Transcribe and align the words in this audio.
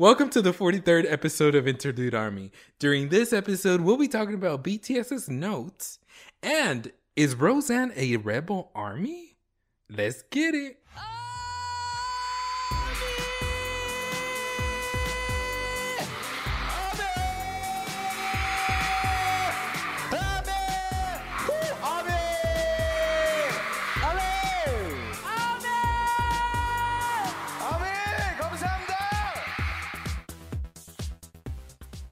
Welcome 0.00 0.30
to 0.30 0.40
the 0.40 0.52
43rd 0.52 1.10
episode 1.10 1.56
of 1.56 1.66
Interlude 1.66 2.14
Army. 2.14 2.52
During 2.78 3.08
this 3.08 3.32
episode, 3.32 3.80
we'll 3.80 3.96
be 3.96 4.06
talking 4.06 4.34
about 4.36 4.62
BTS's 4.62 5.28
notes 5.28 5.98
and 6.40 6.92
is 7.16 7.34
Rosan 7.34 7.90
a 7.96 8.14
rebel 8.18 8.70
army? 8.76 9.38
Let's 9.90 10.22
get 10.30 10.54
it. 10.54 10.78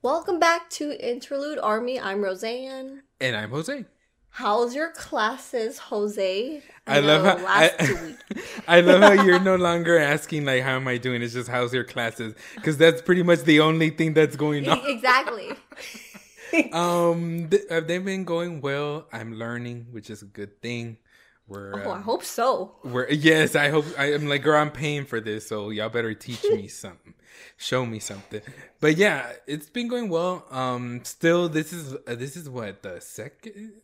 Welcome 0.06 0.38
back 0.38 0.70
to 0.70 0.92
Interlude 1.04 1.58
Army. 1.58 1.98
I'm 1.98 2.18
Rosan. 2.20 3.00
And 3.20 3.34
I'm 3.34 3.50
Jose. 3.50 3.86
How's 4.30 4.72
your 4.72 4.92
classes, 4.92 5.78
Jose? 5.80 6.62
I, 6.86 7.00
love 7.00 7.24
know 7.24 7.36
how 7.36 7.44
last 7.44 7.74
I, 7.80 8.04
week. 8.04 8.16
I 8.68 8.80
love 8.82 9.02
how 9.02 9.24
you're 9.24 9.40
no 9.40 9.56
longer 9.68 9.98
asking 9.98 10.44
like 10.44 10.62
how 10.62 10.76
am 10.76 10.86
I 10.86 10.98
doing? 10.98 11.22
It's 11.22 11.34
just 11.34 11.48
how's 11.48 11.74
your 11.74 11.82
classes 11.82 12.34
because 12.54 12.76
that's 12.78 13.02
pretty 13.02 13.24
much 13.24 13.40
the 13.40 13.58
only 13.58 13.90
thing 13.90 14.14
that's 14.14 14.36
going 14.36 14.68
on. 14.68 14.80
exactly. 14.86 15.50
Um, 16.72 17.48
th- 17.50 17.64
uh, 17.68 17.80
they've 17.80 18.04
been 18.04 18.22
going 18.22 18.60
well. 18.60 19.08
I'm 19.12 19.34
learning, 19.34 19.88
which 19.90 20.08
is 20.08 20.22
a 20.22 20.26
good 20.26 20.62
thing. 20.62 20.98
We're 21.48 21.84
Oh, 21.84 21.90
I 21.90 21.96
um, 21.96 22.02
hope 22.02 22.24
so. 22.24 22.72
We're 22.82 23.08
yes, 23.10 23.54
I 23.54 23.68
hope 23.68 23.84
I 23.96 24.12
am 24.12 24.26
like, 24.26 24.42
girl, 24.42 24.60
I'm 24.60 24.70
paying 24.70 25.04
for 25.04 25.20
this, 25.20 25.46
so 25.46 25.70
y'all 25.70 25.88
better 25.88 26.12
teach 26.12 26.42
me 26.44 26.66
something, 26.68 27.14
show 27.56 27.86
me 27.86 28.00
something. 28.00 28.40
But 28.80 28.96
yeah, 28.96 29.32
it's 29.46 29.70
been 29.70 29.86
going 29.86 30.08
well. 30.08 30.44
Um, 30.50 31.04
still, 31.04 31.48
this 31.48 31.72
is 31.72 31.94
uh, 31.94 32.14
this 32.16 32.36
is 32.36 32.48
what 32.48 32.82
the 32.82 33.00
second 33.00 33.74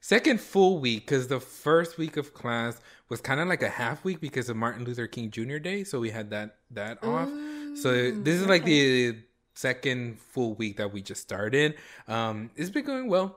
second 0.00 0.40
full 0.40 0.78
week 0.78 1.06
because 1.06 1.28
the 1.28 1.40
first 1.40 1.96
week 1.96 2.18
of 2.18 2.34
class 2.34 2.80
was 3.08 3.20
kind 3.20 3.40
of 3.40 3.48
like 3.48 3.62
a 3.62 3.68
half 3.70 4.04
week 4.04 4.20
because 4.20 4.48
of 4.50 4.56
Martin 4.56 4.84
Luther 4.84 5.06
King 5.06 5.30
Jr. 5.30 5.56
Day, 5.56 5.84
so 5.84 5.98
we 5.98 6.10
had 6.10 6.30
that 6.30 6.56
that 6.72 7.02
off. 7.02 7.30
So 7.76 8.10
this 8.10 8.40
is 8.40 8.46
like 8.46 8.64
the 8.64 9.16
second 9.54 10.20
full 10.20 10.54
week 10.54 10.76
that 10.76 10.92
we 10.92 11.00
just 11.00 11.22
started. 11.22 11.76
Um, 12.08 12.50
it's 12.56 12.70
been 12.70 12.84
going 12.84 13.08
well 13.08 13.36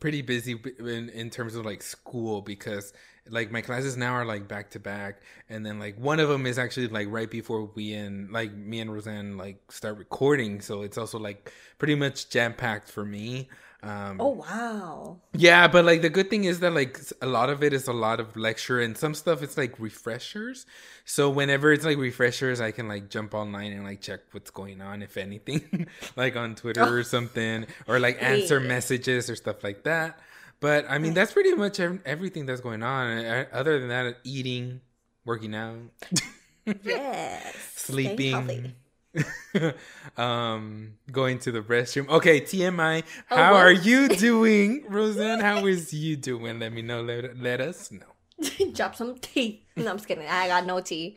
pretty 0.00 0.22
busy 0.22 0.60
in, 0.78 1.08
in 1.10 1.30
terms 1.30 1.54
of 1.54 1.64
like 1.64 1.82
school 1.82 2.40
because 2.40 2.92
like 3.30 3.50
my 3.50 3.60
classes 3.60 3.96
now 3.96 4.12
are 4.12 4.24
like 4.24 4.48
back 4.48 4.70
to 4.70 4.80
back 4.80 5.20
and 5.48 5.64
then 5.64 5.78
like 5.78 5.98
one 5.98 6.20
of 6.20 6.28
them 6.28 6.46
is 6.46 6.58
actually 6.58 6.88
like 6.88 7.08
right 7.10 7.30
before 7.30 7.64
we 7.74 7.92
and 7.92 8.30
like 8.30 8.52
me 8.54 8.80
and 8.80 8.90
Rosan 8.90 9.36
like 9.36 9.60
start 9.70 9.98
recording 9.98 10.60
so 10.60 10.82
it's 10.82 10.96
also 10.98 11.18
like 11.18 11.52
pretty 11.78 11.94
much 11.94 12.30
jam 12.30 12.54
packed 12.54 12.90
for 12.90 13.04
me 13.04 13.48
um 13.82 14.16
Oh 14.20 14.28
wow. 14.30 15.20
yeah, 15.34 15.68
but 15.68 15.84
like 15.84 16.02
the 16.02 16.10
good 16.10 16.30
thing 16.30 16.44
is 16.44 16.60
that 16.60 16.72
like 16.72 16.98
a 17.22 17.26
lot 17.26 17.48
of 17.50 17.62
it 17.62 17.72
is 17.72 17.86
a 17.86 17.92
lot 17.92 18.18
of 18.18 18.36
lecture 18.36 18.80
and 18.80 18.96
some 18.96 19.14
stuff 19.14 19.42
it's 19.42 19.56
like 19.56 19.78
refreshers. 19.78 20.66
So 21.04 21.30
whenever 21.30 21.72
it's 21.72 21.84
like 21.84 21.98
refreshers, 21.98 22.60
I 22.60 22.70
can 22.72 22.88
like 22.88 23.08
jump 23.08 23.34
online 23.34 23.72
and 23.72 23.84
like 23.84 24.00
check 24.00 24.20
what's 24.32 24.50
going 24.50 24.80
on, 24.80 25.02
if 25.02 25.16
anything, 25.16 25.86
like 26.16 26.34
on 26.36 26.54
Twitter 26.54 26.98
or 26.98 27.02
something, 27.16 27.66
or 27.86 28.00
like 28.00 28.22
answer 28.22 28.58
Yeah. 28.60 28.66
messages 28.68 29.30
or 29.30 29.36
stuff 29.36 29.62
like 29.62 29.84
that. 29.84 30.18
But 30.60 30.86
I 30.90 30.98
mean, 30.98 31.14
that's 31.14 31.32
pretty 31.32 31.52
much 31.54 31.78
everything 31.78 32.46
that's 32.46 32.60
going 32.60 32.82
on. 32.82 33.18
Uh, 33.18 33.44
Other 33.52 33.78
than 33.78 33.88
that, 33.90 34.16
eating, 34.24 34.80
working 35.24 35.54
out, 35.54 35.78
Yes. 36.82 37.54
Sleeping. 37.76 38.74
um 40.16 40.94
going 41.10 41.38
to 41.38 41.50
the 41.50 41.60
restroom 41.62 42.08
okay 42.08 42.40
tmi 42.40 43.02
Oh, 43.30 43.36
how 43.36 43.54
are 43.54 43.72
you 43.72 44.08
doing 44.28 44.84
Rosan 44.84 45.40
how 45.40 45.64
is 45.66 45.92
you 45.94 46.16
doing 46.16 46.58
let 46.58 46.72
me 46.72 46.82
know 46.82 47.02
let, 47.02 47.36
let 47.38 47.60
us 47.60 47.90
know 47.90 48.06
Drop 48.72 48.94
some 48.94 49.18
tea. 49.18 49.64
No, 49.76 49.90
I'm 49.90 49.96
just 49.96 50.06
kidding. 50.06 50.24
I 50.28 50.46
got 50.46 50.64
no 50.64 50.80
tea. 50.80 51.16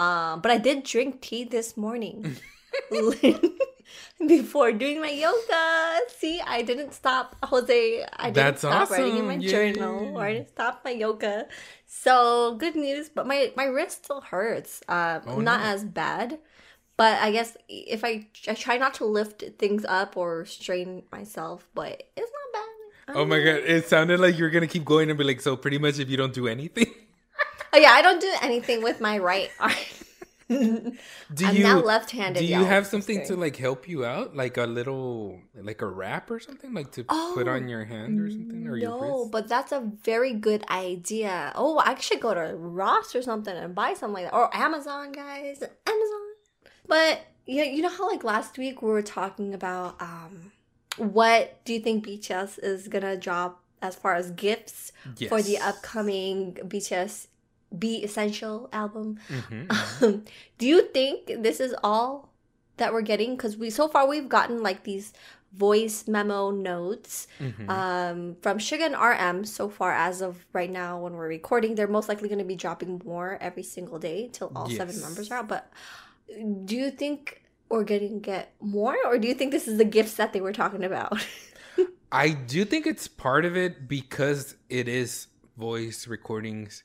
Um, 0.00 0.40
but 0.40 0.50
I 0.50 0.58
did 0.58 0.82
drink 0.82 1.20
tea 1.20 1.44
this 1.44 1.76
morning. 1.76 2.36
Before 4.26 4.72
doing 4.72 5.00
my 5.00 5.10
yoga. 5.10 6.00
See, 6.18 6.40
I 6.40 6.62
didn't 6.62 6.92
stop, 6.92 7.36
Jose. 7.44 8.04
I 8.16 8.30
didn't 8.30 8.34
That's 8.34 8.60
stop 8.62 8.90
writing 8.90 9.18
in 9.18 9.26
my 9.26 9.36
awesome. 9.36 9.48
journal. 9.48 10.18
Or 10.18 10.24
I 10.24 10.32
didn't 10.32 10.48
stop 10.48 10.80
my 10.84 10.90
yoga. 10.90 11.46
So 11.86 12.56
good 12.56 12.74
news, 12.74 13.08
but 13.10 13.26
my, 13.28 13.52
my 13.56 13.64
wrist 13.64 14.04
still 14.04 14.22
hurts. 14.22 14.82
Uh, 14.88 15.20
Oh, 15.26 15.38
not 15.40 15.60
no. 15.60 15.66
as 15.66 15.84
bad. 15.84 16.38
But 16.96 17.20
I 17.22 17.30
guess 17.30 17.56
if 17.68 18.04
I 18.04 18.26
I 18.48 18.54
try 18.54 18.78
not 18.78 18.94
to 18.94 19.04
lift 19.04 19.42
things 19.58 19.84
up 19.84 20.16
or 20.16 20.46
strain 20.46 21.02
myself, 21.12 21.68
but 21.74 22.02
it's 22.16 22.32
not 22.32 22.52
bad. 22.54 23.16
Oh 23.16 23.24
my 23.24 23.38
god 23.38 23.62
it 23.64 23.86
sounded 23.86 24.18
like 24.18 24.36
you 24.38 24.44
were 24.44 24.50
gonna 24.50 24.66
keep 24.66 24.84
going 24.84 25.10
and 25.10 25.18
be 25.18 25.24
like 25.24 25.40
so 25.40 25.56
pretty 25.56 25.78
much 25.78 25.98
if 25.98 26.08
you 26.08 26.16
don't 26.16 26.32
do 26.34 26.46
anything? 26.48 26.86
Oh 27.72 27.78
yeah, 27.78 27.90
I 27.90 28.00
don't 28.00 28.20
do 28.22 28.32
anything 28.40 28.82
with 28.82 29.02
my 29.02 29.18
right 29.18 29.50
arm. 29.60 29.72
do 30.48 31.44
I'm 31.44 31.56
you 31.56 31.62
not 31.62 31.84
left-handed, 31.84 32.38
do 32.40 32.46
you 32.46 32.64
have 32.64 32.86
something 32.86 33.26
to 33.26 33.36
like 33.36 33.56
help 33.56 33.86
you 33.88 34.04
out? 34.06 34.34
Like 34.34 34.56
a 34.56 34.64
little 34.64 35.40
like 35.54 35.82
a 35.82 35.86
wrap 35.86 36.30
or 36.30 36.38
something? 36.40 36.72
Like 36.72 36.92
to 36.92 37.04
put 37.04 37.46
Oh, 37.48 37.50
on 37.50 37.68
your 37.68 37.84
hand 37.84 38.20
or 38.20 38.30
something? 38.30 38.66
Or 38.66 38.76
your 38.78 38.88
No, 38.88 39.28
but 39.30 39.48
that's 39.48 39.72
a 39.72 39.80
very 40.04 40.32
good 40.32 40.64
idea. 40.70 41.52
Oh, 41.54 41.78
I 41.84 41.98
should 41.98 42.20
go 42.20 42.32
to 42.32 42.54
Ross 42.56 43.14
or 43.14 43.20
something 43.20 43.54
and 43.54 43.74
buy 43.74 43.92
something. 43.92 44.22
Like 44.22 44.30
that, 44.30 44.36
or 44.36 44.48
Amazon, 44.56 45.12
guys, 45.12 45.60
Amazon. 45.84 46.15
But 46.86 47.20
yeah, 47.46 47.64
you 47.64 47.82
know 47.82 47.88
how 47.88 48.08
like 48.08 48.24
last 48.24 48.58
week 48.58 48.82
we 48.82 48.90
were 48.90 49.02
talking 49.02 49.54
about 49.54 50.00
um, 50.00 50.52
what 50.96 51.64
do 51.64 51.72
you 51.72 51.80
think 51.80 52.06
BTS 52.06 52.58
is 52.62 52.88
gonna 52.88 53.16
drop 53.16 53.62
as 53.82 53.94
far 53.94 54.14
as 54.14 54.30
gifts 54.30 54.92
for 55.28 55.42
the 55.42 55.58
upcoming 55.58 56.54
BTS 56.54 57.26
Be 57.78 58.02
Essential 58.02 58.68
album? 58.72 59.18
Mhm. 59.28 59.66
Um, 60.02 60.24
do 60.58 60.66
you 60.66 60.88
think 60.88 61.42
this 61.42 61.60
is 61.60 61.74
all 61.82 62.30
that 62.76 62.92
we're 62.92 63.02
getting? 63.02 63.36
Because 63.36 63.56
we 63.56 63.70
so 63.70 63.88
far 63.88 64.06
we've 64.08 64.28
gotten 64.28 64.62
like 64.62 64.84
these 64.84 65.12
voice 65.52 66.06
memo 66.06 66.50
notes 66.50 67.28
Mhm. 67.40 67.68
um, 67.70 68.36
from 68.42 68.58
Suga 68.58 68.86
and 68.86 68.94
RM. 68.96 69.44
So 69.46 69.70
far 69.70 69.92
as 69.92 70.20
of 70.20 70.44
right 70.52 70.70
now, 70.70 71.00
when 71.00 71.14
we're 71.14 71.28
recording, 71.28 71.74
they're 71.76 71.86
most 71.88 72.08
likely 72.10 72.28
going 72.28 72.40
to 72.40 72.44
be 72.44 72.56
dropping 72.56 73.00
more 73.06 73.38
every 73.40 73.62
single 73.62 73.98
day 73.98 74.28
till 74.32 74.52
all 74.54 74.68
seven 74.68 75.00
members 75.00 75.30
are 75.30 75.38
out. 75.38 75.48
But 75.48 75.70
do 76.64 76.76
you 76.76 76.90
think 76.90 77.42
we're 77.68 77.84
getting 77.84 78.20
get 78.20 78.54
more, 78.60 78.96
or 79.04 79.18
do 79.18 79.28
you 79.28 79.34
think 79.34 79.52
this 79.52 79.68
is 79.68 79.78
the 79.78 79.84
gifts 79.84 80.14
that 80.14 80.32
they 80.32 80.40
were 80.40 80.52
talking 80.52 80.84
about? 80.84 81.24
I 82.12 82.30
do 82.30 82.64
think 82.64 82.86
it's 82.86 83.08
part 83.08 83.44
of 83.44 83.56
it 83.56 83.88
because 83.88 84.56
it 84.68 84.88
is 84.88 85.26
voice 85.56 86.06
recordings 86.06 86.84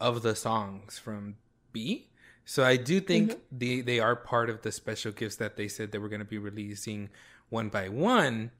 of 0.00 0.22
the 0.22 0.34
songs 0.34 0.98
from 0.98 1.36
B. 1.72 2.08
So 2.44 2.64
I 2.64 2.76
do 2.76 3.00
think 3.00 3.34
Mm-hmm. 3.34 3.38
they 3.50 3.80
they 3.82 4.00
are 4.00 4.16
part 4.16 4.50
of 4.50 4.62
the 4.62 4.72
special 4.72 5.12
gifts 5.12 5.36
that 5.36 5.56
they 5.56 5.68
said 5.68 5.92
they 5.92 5.98
were 5.98 6.08
going 6.08 6.20
to 6.20 6.24
be 6.24 6.38
releasing 6.38 7.10
one 7.50 7.68
by 7.68 7.88
one. 7.88 8.50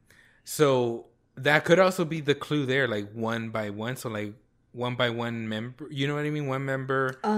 So 0.44 1.06
that 1.36 1.64
could 1.64 1.78
also 1.78 2.04
be 2.04 2.20
the 2.20 2.34
clue 2.34 2.66
there, 2.66 2.86
like 2.86 3.10
one 3.12 3.50
by 3.50 3.70
one. 3.70 3.96
So 3.96 4.08
like 4.10 4.34
one 4.72 4.94
by 4.94 5.10
one 5.10 5.48
member. 5.48 5.88
You 5.90 6.06
know 6.06 6.14
what 6.14 6.24
I 6.26 6.30
mean? 6.30 6.46
One 6.46 6.64
member 6.64 7.24
Uh, 7.24 7.32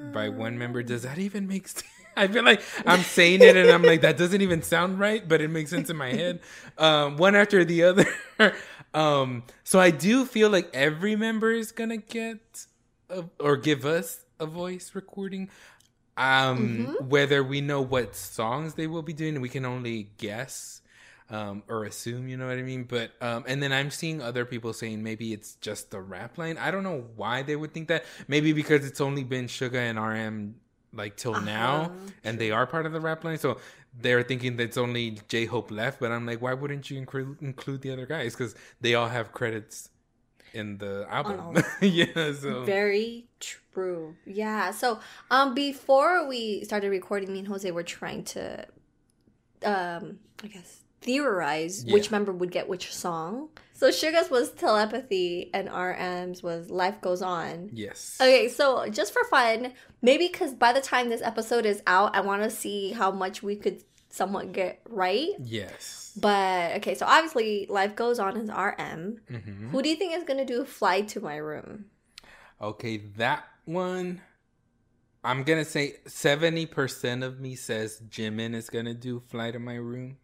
by 0.00 0.28
one 0.28 0.58
member. 0.58 0.82
Does 0.82 1.02
that 1.02 1.18
even 1.18 1.46
make 1.48 1.68
sense? 1.68 1.84
I 2.18 2.28
feel 2.28 2.44
like 2.44 2.62
I'm 2.86 3.00
saying 3.00 3.42
it 3.42 3.56
and 3.56 3.70
I'm 3.70 3.82
like 3.82 4.00
that 4.02 4.16
doesn't 4.16 4.40
even 4.40 4.62
sound 4.62 4.98
right, 4.98 5.26
but 5.26 5.40
it 5.40 5.48
makes 5.48 5.70
sense 5.70 5.90
in 5.90 5.96
my 5.96 6.10
head. 6.10 6.40
Um, 6.76 7.16
one 7.16 7.34
after 7.34 7.64
the 7.64 7.84
other. 7.84 8.06
um, 8.94 9.44
so 9.64 9.78
I 9.80 9.90
do 9.90 10.24
feel 10.24 10.50
like 10.50 10.70
every 10.74 11.16
member 11.16 11.50
is 11.50 11.72
gonna 11.72 11.98
get 11.98 12.66
a, 13.08 13.24
or 13.38 13.56
give 13.56 13.84
us 13.84 14.24
a 14.40 14.46
voice 14.46 14.92
recording. 14.94 15.50
Um, 16.16 16.96
whether 17.08 17.44
we 17.44 17.60
know 17.60 17.80
what 17.80 18.16
songs 18.16 18.74
they 18.74 18.88
will 18.88 19.02
be 19.02 19.12
doing, 19.12 19.40
we 19.40 19.48
can 19.48 19.64
only 19.64 20.10
guess 20.18 20.82
um, 21.30 21.62
or 21.68 21.84
assume, 21.84 22.28
you 22.28 22.36
know 22.36 22.46
what 22.46 22.58
I 22.58 22.62
mean? 22.62 22.84
But 22.84 23.12
um, 23.20 23.44
and 23.46 23.62
then 23.62 23.72
I'm 23.72 23.90
seeing 23.90 24.22
other 24.22 24.44
people 24.44 24.72
saying 24.72 25.02
maybe 25.02 25.32
it's 25.32 25.54
just 25.56 25.90
the 25.90 26.00
rap 26.00 26.38
line. 26.38 26.56
I 26.58 26.70
don't 26.70 26.82
know 26.82 27.04
why 27.16 27.42
they 27.42 27.56
would 27.56 27.74
think 27.74 27.88
that. 27.88 28.04
Maybe 28.28 28.52
because 28.52 28.86
it's 28.86 29.00
only 29.00 29.24
been 29.24 29.46
Suga 29.46 29.76
and 29.76 30.00
RM 30.00 30.54
like 30.92 31.16
till 31.16 31.40
now, 31.40 31.92
and 32.24 32.38
they 32.38 32.50
are 32.50 32.66
part 32.66 32.86
of 32.86 32.92
the 32.92 33.00
rap 33.00 33.24
line, 33.24 33.38
so 33.38 33.58
they're 34.00 34.22
thinking 34.22 34.56
that 34.56 34.64
it's 34.64 34.78
only 34.78 35.18
J 35.28 35.46
Hope 35.46 35.70
left. 35.70 36.00
But 36.00 36.12
I'm 36.12 36.26
like, 36.26 36.40
why 36.40 36.54
wouldn't 36.54 36.90
you 36.90 36.98
include 36.98 37.40
include 37.42 37.82
the 37.82 37.92
other 37.92 38.06
guys? 38.06 38.34
Because 38.34 38.54
they 38.80 38.94
all 38.94 39.08
have 39.08 39.32
credits 39.32 39.90
in 40.54 40.78
the 40.78 41.06
album. 41.10 41.62
yeah, 41.80 42.32
so 42.32 42.64
Very 42.64 43.26
true. 43.40 44.16
Yeah. 44.26 44.70
So, 44.70 45.00
um, 45.30 45.54
before 45.54 46.26
we 46.26 46.64
started 46.64 46.90
recording, 46.90 47.32
me 47.32 47.40
and 47.40 47.48
Jose 47.48 47.70
were 47.70 47.82
trying 47.82 48.24
to, 48.24 48.66
um, 49.64 50.18
I 50.42 50.46
guess 50.48 50.80
theorize 51.00 51.84
which 51.86 52.10
member 52.10 52.32
would 52.32 52.50
get 52.50 52.68
which 52.68 52.94
song. 52.94 53.48
So 53.78 53.92
Suga's 53.92 54.28
was 54.28 54.50
telepathy, 54.50 55.50
and 55.54 55.68
RM's 55.68 56.42
was 56.42 56.68
life 56.68 57.00
goes 57.00 57.22
on. 57.22 57.70
yes. 57.72 58.18
Okay, 58.20 58.48
so 58.48 58.88
just 58.90 59.12
for 59.12 59.22
fun, 59.30 59.72
maybe 60.02 60.26
because 60.26 60.52
by 60.52 60.72
the 60.72 60.80
time 60.80 61.08
this 61.08 61.22
episode 61.22 61.64
is 61.64 61.80
out, 61.86 62.16
I 62.16 62.20
want 62.22 62.42
to 62.42 62.50
see 62.50 62.90
how 62.90 63.12
much 63.12 63.40
we 63.40 63.54
could 63.54 63.84
somewhat 64.10 64.50
get 64.50 64.80
right. 64.88 65.28
Yes. 65.38 66.12
But 66.20 66.72
okay, 66.78 66.96
so 66.96 67.06
obviously, 67.06 67.66
life 67.68 67.94
goes 67.94 68.18
on 68.18 68.36
is 68.36 68.50
RM. 68.50 69.20
hmm 69.28 69.68
Who 69.70 69.80
do 69.80 69.88
you 69.88 69.94
think 69.94 70.12
is 70.12 70.24
gonna 70.24 70.44
do 70.44 70.64
"Fly 70.64 71.02
to 71.02 71.20
My 71.20 71.36
Room"? 71.36 71.84
Okay, 72.60 72.96
that 73.16 73.44
one. 73.64 74.22
I'm 75.22 75.44
gonna 75.44 75.64
say 75.64 75.98
seventy 76.06 76.66
percent 76.66 77.22
of 77.22 77.38
me 77.38 77.54
says 77.54 78.02
Jimin 78.08 78.54
is 78.56 78.70
gonna 78.70 78.94
do 78.94 79.20
"Fly 79.20 79.52
to 79.52 79.60
My 79.60 79.74
Room," 79.76 80.16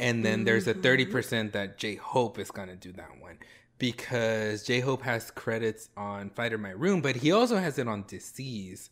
and 0.00 0.24
then 0.24 0.44
there's 0.44 0.66
a 0.66 0.74
thirty 0.74 1.04
mm-hmm. 1.04 1.12
percent 1.12 1.52
that 1.52 1.78
J 1.78 1.96
Hope 1.96 2.38
is 2.38 2.50
gonna 2.50 2.76
do 2.76 2.92
that 2.92 3.20
one 3.20 3.38
because 3.78 4.64
J 4.64 4.80
Hope 4.80 5.02
has 5.02 5.30
credits 5.30 5.88
on 5.96 6.30
"Fly 6.30 6.50
to 6.50 6.58
My 6.58 6.70
Room," 6.70 7.00
but 7.00 7.16
he 7.16 7.32
also 7.32 7.56
has 7.56 7.78
it 7.78 7.88
on 7.88 8.04
"Disease." 8.06 8.90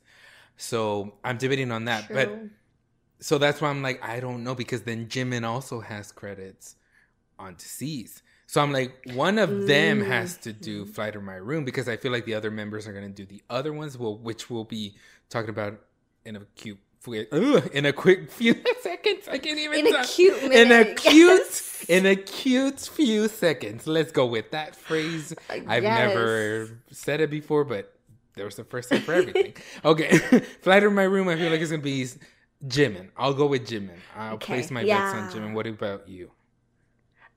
So 0.56 1.14
I'm 1.23 1.37
debating 1.37 1.70
on 1.70 1.85
that, 1.85 2.08
but 2.12 2.31
so 3.20 3.38
that's 3.38 3.61
why 3.61 3.69
I'm 3.69 3.82
like, 3.82 4.03
I 4.03 4.20
don't 4.20 4.44
know 4.44 4.55
because 4.55 4.82
then 4.82 5.06
Jimin 5.06 5.44
also 5.44 5.81
has 5.81 6.12
credits 6.12 6.76
on 7.38 7.55
Disease. 7.55 8.23
So 8.49 8.61
I'm 8.61 8.73
like, 8.73 8.94
one 9.12 9.38
of 9.38 9.67
them 9.67 10.00
has 10.00 10.37
to 10.38 10.52
do 10.52 10.82
mm-hmm. 10.85 10.93
Fly 10.93 11.11
to 11.11 11.20
My 11.20 11.35
Room 11.35 11.64
because 11.64 11.88
I 11.88 11.97
feel 11.97 12.12
like 12.12 12.25
the 12.25 12.35
other 12.35 12.50
members 12.50 12.87
are 12.87 12.93
gonna 12.93 13.09
do 13.09 13.26
the 13.26 13.43
other 13.50 13.73
ones, 13.73 13.99
well, 13.99 14.17
which 14.17 14.49
we'll 14.49 14.64
be 14.64 14.94
talking 15.29 15.50
about 15.50 15.81
in 16.25 16.37
a 16.37 16.41
cute 16.55 16.79
in 17.14 17.87
a 17.87 17.93
quick 17.93 18.31
few 18.31 18.55
seconds. 18.82 19.29
I 19.29 19.38
can't 19.38 19.58
even 19.58 19.81
In 19.81 19.87
a 19.88 19.93
talk. 19.93 20.06
cute 20.06 20.43
in 20.43 20.73
a 20.73 20.85
cute 20.94 21.41
yes. 21.41 21.85
in 21.88 22.06
a 22.06 22.17
cute 22.17 22.81
few 22.81 23.29
seconds. 23.29 23.87
Let's 23.87 24.12
go 24.12 24.26
with 24.26 24.50
that 24.53 24.76
phrase. 24.76 25.35
I've 25.49 25.82
yes. 25.82 26.08
never 26.08 26.69
said 26.91 27.20
it 27.20 27.31
before, 27.31 27.64
but 27.64 27.93
there 28.35 28.44
was 28.44 28.56
the 28.56 28.64
first 28.64 28.91
time 28.91 29.03
for 29.03 29.14
everything. 29.14 29.55
okay, 29.85 30.19
Fly 30.62 30.81
to 30.81 30.91
My 30.91 31.05
Room. 31.05 31.29
I 31.29 31.37
feel 31.37 31.50
like 31.50 31.61
it's 31.61 31.70
gonna 31.70 31.82
be 31.82 32.06
Jimin. 32.67 33.11
I'll 33.17 33.35
go 33.35 33.47
with 33.47 33.67
Jimin. 33.69 33.99
I'll 34.17 34.35
Okay, 34.35 34.47
place 34.47 34.70
my 34.70 34.85
bets 34.85 35.14
on. 35.14 35.31
Jimin. 35.31 35.55
What 35.55 35.67
about 35.67 36.09
you? 36.09 36.32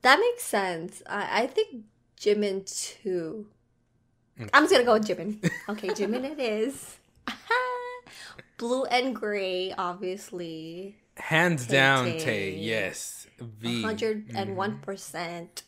That 0.01 0.19
makes 0.19 0.43
sense. 0.43 1.01
I, 1.07 1.43
I 1.43 1.47
think 1.47 1.83
Jimin 2.19 2.65
too. 3.03 3.47
Mm. 4.39 4.49
I'm 4.53 4.63
just 4.63 4.71
gonna 4.73 4.85
go 4.85 4.93
with 4.93 5.07
Jimin. 5.07 5.51
Okay, 5.69 5.89
Jimin 5.89 6.23
it 6.25 6.39
is. 6.39 6.97
Blue 8.59 8.85
and 8.85 9.15
gray, 9.15 9.73
obviously. 9.75 10.97
Hands 11.15 11.65
Tae 11.65 11.71
down, 11.73 12.05
Tae. 12.05 12.19
Tae. 12.19 12.55
Yes, 12.59 13.25
V. 13.39 13.81
Hundred 13.81 14.25
and 14.35 14.55
one 14.55 14.73
Mm-hmm. 14.73 14.81
percent. 14.81 15.63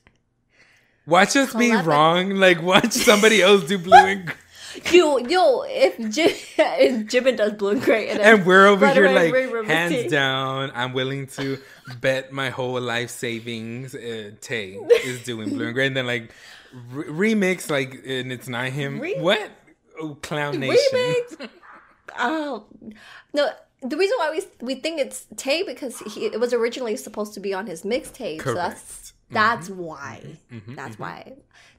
Watch 1.08 1.36
us 1.36 1.54
be 1.54 1.74
wrong. 1.76 2.32
Like 2.36 2.62
watch 2.62 2.92
somebody 2.92 3.42
else 3.42 3.64
do 3.64 3.78
blue 3.80 3.96
and 3.98 4.26
gray. 4.28 4.36
Yo, 4.94 5.18
yo, 5.18 5.64
if, 5.68 5.98
Jim, 6.14 6.30
if 6.58 7.06
Jimin 7.08 7.36
does 7.36 7.52
blue 7.54 7.72
and 7.72 7.82
gray, 7.82 8.08
and, 8.08 8.22
and 8.22 8.46
we're 8.46 8.68
over 8.68 8.88
here 8.88 9.10
like 9.12 9.34
Ray 9.34 9.66
hands 9.66 9.92
Tae. 9.94 10.08
down. 10.08 10.72
I'm 10.74 10.94
willing 10.94 11.28
to 11.36 11.58
bet 12.00 12.32
my 12.32 12.52
whole 12.52 12.80
life 12.80 13.10
savings. 13.10 13.94
Uh, 13.94 14.32
Tae 14.40 14.78
is 15.04 15.24
doing 15.24 15.50
blue 15.50 15.66
and 15.66 15.74
gray, 15.74 15.88
and 15.88 15.98
then 15.98 16.08
like 16.08 16.32
re- 16.92 17.34
remix 17.34 17.70
like, 17.70 17.96
and 18.06 18.32
it's 18.32 18.48
not 18.48 18.70
him. 18.70 19.00
Re- 19.02 19.20
what? 19.20 19.52
Oh, 20.00 20.16
Clown 20.22 20.60
Nation. 20.60 20.78
remix. 20.94 21.50
Oh 22.18 22.66
no! 23.34 23.50
The 23.82 23.98
reason 23.98 24.16
why 24.20 24.32
we 24.32 24.66
we 24.66 24.76
think 24.76 25.00
it's 25.00 25.26
Tae 25.38 25.64
because 25.64 26.00
he 26.00 26.26
it 26.26 26.40
was 26.40 26.54
originally 26.54 26.96
supposed 26.98 27.34
to 27.36 27.40
be 27.40 27.54
on 27.54 27.68
his 27.68 27.84
mixtape. 27.84 28.44
So 28.44 28.54
that's 28.54 29.12
Correct. 29.12 29.14
that's 29.32 29.70
why. 29.70 30.38
Mhm, 30.52 30.76
That's 30.76 30.96
mhm. 30.96 31.00
why. 31.00 31.34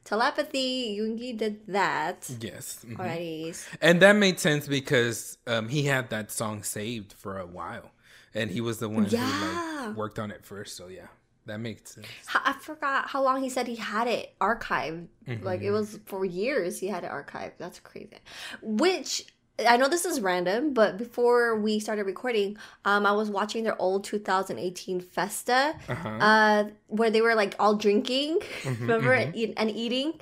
Telepathy, 0.05 0.99
Yoongi 0.99 1.37
did 1.39 1.61
that 1.69 2.29
Yes. 2.41 2.85
mhm. 2.85 2.99
already. 2.99 3.55
And 3.81 4.03
that 4.03 4.17
made 4.17 4.41
sense 4.41 4.67
because 4.67 5.39
um, 5.47 5.69
he 5.69 5.85
had 5.85 6.11
that 6.11 6.31
song 6.33 6.65
saved 6.65 7.13
for 7.13 7.39
a 7.39 7.47
while, 7.47 7.93
and 8.35 8.51
he 8.51 8.61
was 8.61 8.79
the 8.79 8.89
one 8.89 9.05
who 9.05 9.17
like 9.17 9.97
worked 9.97 10.19
on 10.19 10.31
it 10.33 10.45
first. 10.45 10.77
So 10.77 10.89
yeah, 10.89 11.07
that 11.47 11.61
makes 11.61 11.95
sense. 11.95 12.07
I 12.35 12.53
forgot 12.55 13.11
how 13.11 13.23
long 13.23 13.43
he 13.45 13.49
said 13.49 13.69
he 13.69 13.77
had 13.77 14.09
it 14.09 14.35
archived. 14.41 15.07
Like 15.29 15.61
Mm-hmm. 15.61 15.69
it 15.69 15.71
was 15.71 16.01
for 16.07 16.25
years 16.25 16.81
he 16.81 16.89
had 16.89 17.05
it 17.05 17.11
archived. 17.11 17.53
That's 17.59 17.79
crazy. 17.79 18.19
Which 18.61 19.25
I 19.67 19.77
know 19.77 19.89
this 19.89 20.05
is 20.05 20.21
random, 20.21 20.73
but 20.75 20.97
before 20.99 21.57
we 21.57 21.79
started 21.81 22.05
recording, 22.07 22.57
um, 22.85 23.07
I 23.07 23.13
was 23.13 23.31
watching 23.31 23.65
their 23.65 23.81
old 23.81 24.05
2018 24.05 25.01
Festa, 25.01 25.75
Uh-huh. 25.89 26.09
uh, 26.09 26.65
where 26.89 27.11
they 27.11 27.21
were 27.21 27.35
like 27.35 27.55
all 27.59 27.75
drinking, 27.77 28.39
Mm-hmm, 28.63 28.83
remember, 28.83 29.13
and, 29.13 29.35
eat- 29.37 29.55
and 29.57 29.71
eating. 29.71 30.21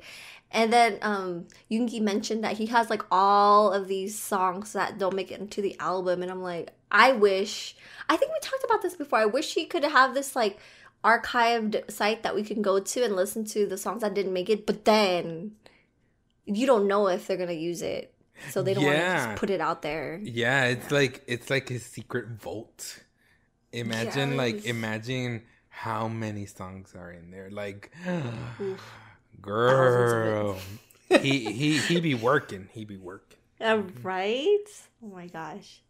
And 0.53 0.71
then 0.73 0.97
um, 1.01 1.47
Yoongi 1.71 2.01
mentioned 2.01 2.43
that 2.43 2.57
he 2.57 2.65
has 2.67 2.89
like 2.89 3.03
all 3.09 3.71
of 3.71 3.87
these 3.87 4.19
songs 4.19 4.73
that 4.73 4.97
don't 4.97 5.15
make 5.15 5.31
it 5.31 5.39
into 5.39 5.61
the 5.61 5.77
album, 5.79 6.21
and 6.21 6.29
I'm 6.31 6.41
like, 6.43 6.71
I 6.91 7.13
wish. 7.13 7.75
I 8.09 8.17
think 8.17 8.33
we 8.33 8.39
talked 8.41 8.63
about 8.65 8.81
this 8.81 8.95
before. 8.95 9.19
I 9.19 9.25
wish 9.25 9.53
he 9.53 9.65
could 9.65 9.85
have 9.85 10.13
this 10.13 10.35
like 10.35 10.57
archived 11.05 11.89
site 11.89 12.23
that 12.23 12.35
we 12.35 12.43
can 12.43 12.61
go 12.61 12.79
to 12.79 13.03
and 13.03 13.15
listen 13.15 13.43
to 13.45 13.65
the 13.65 13.77
songs 13.77 14.01
that 14.01 14.13
didn't 14.13 14.33
make 14.33 14.49
it, 14.49 14.65
but 14.65 14.85
then 14.85 15.53
you 16.45 16.65
don't 16.67 16.87
know 16.87 17.07
if 17.07 17.27
they're 17.27 17.37
gonna 17.37 17.53
use 17.53 17.81
it, 17.81 18.13
so 18.49 18.61
they 18.61 18.73
don't 18.73 18.85
want 18.85 18.97
to 18.97 19.03
just 19.03 19.35
put 19.35 19.49
it 19.49 19.61
out 19.61 19.81
there. 19.81 20.19
Yeah, 20.23 20.65
it's 20.65 20.91
like 20.91 21.23
it's 21.27 21.49
like 21.49 21.69
his 21.69 21.85
secret 21.85 22.27
vault. 22.29 23.03
Imagine 23.71 24.37
like 24.37 24.65
imagine 24.65 25.43
how 25.69 26.07
many 26.07 26.45
songs 26.45 26.93
are 26.95 27.11
in 27.11 27.31
there. 27.31 27.49
Like 27.49 27.91
girl. 29.41 30.57
he 31.21 31.51
he 31.51 31.77
he 31.77 31.99
be 31.99 32.15
working. 32.15 32.69
He 32.71 32.85
be 32.85 32.97
working. 32.97 33.37
Uh, 33.59 33.83
right? 34.01 34.65
Oh 35.03 35.07
my 35.07 35.27
gosh. 35.27 35.81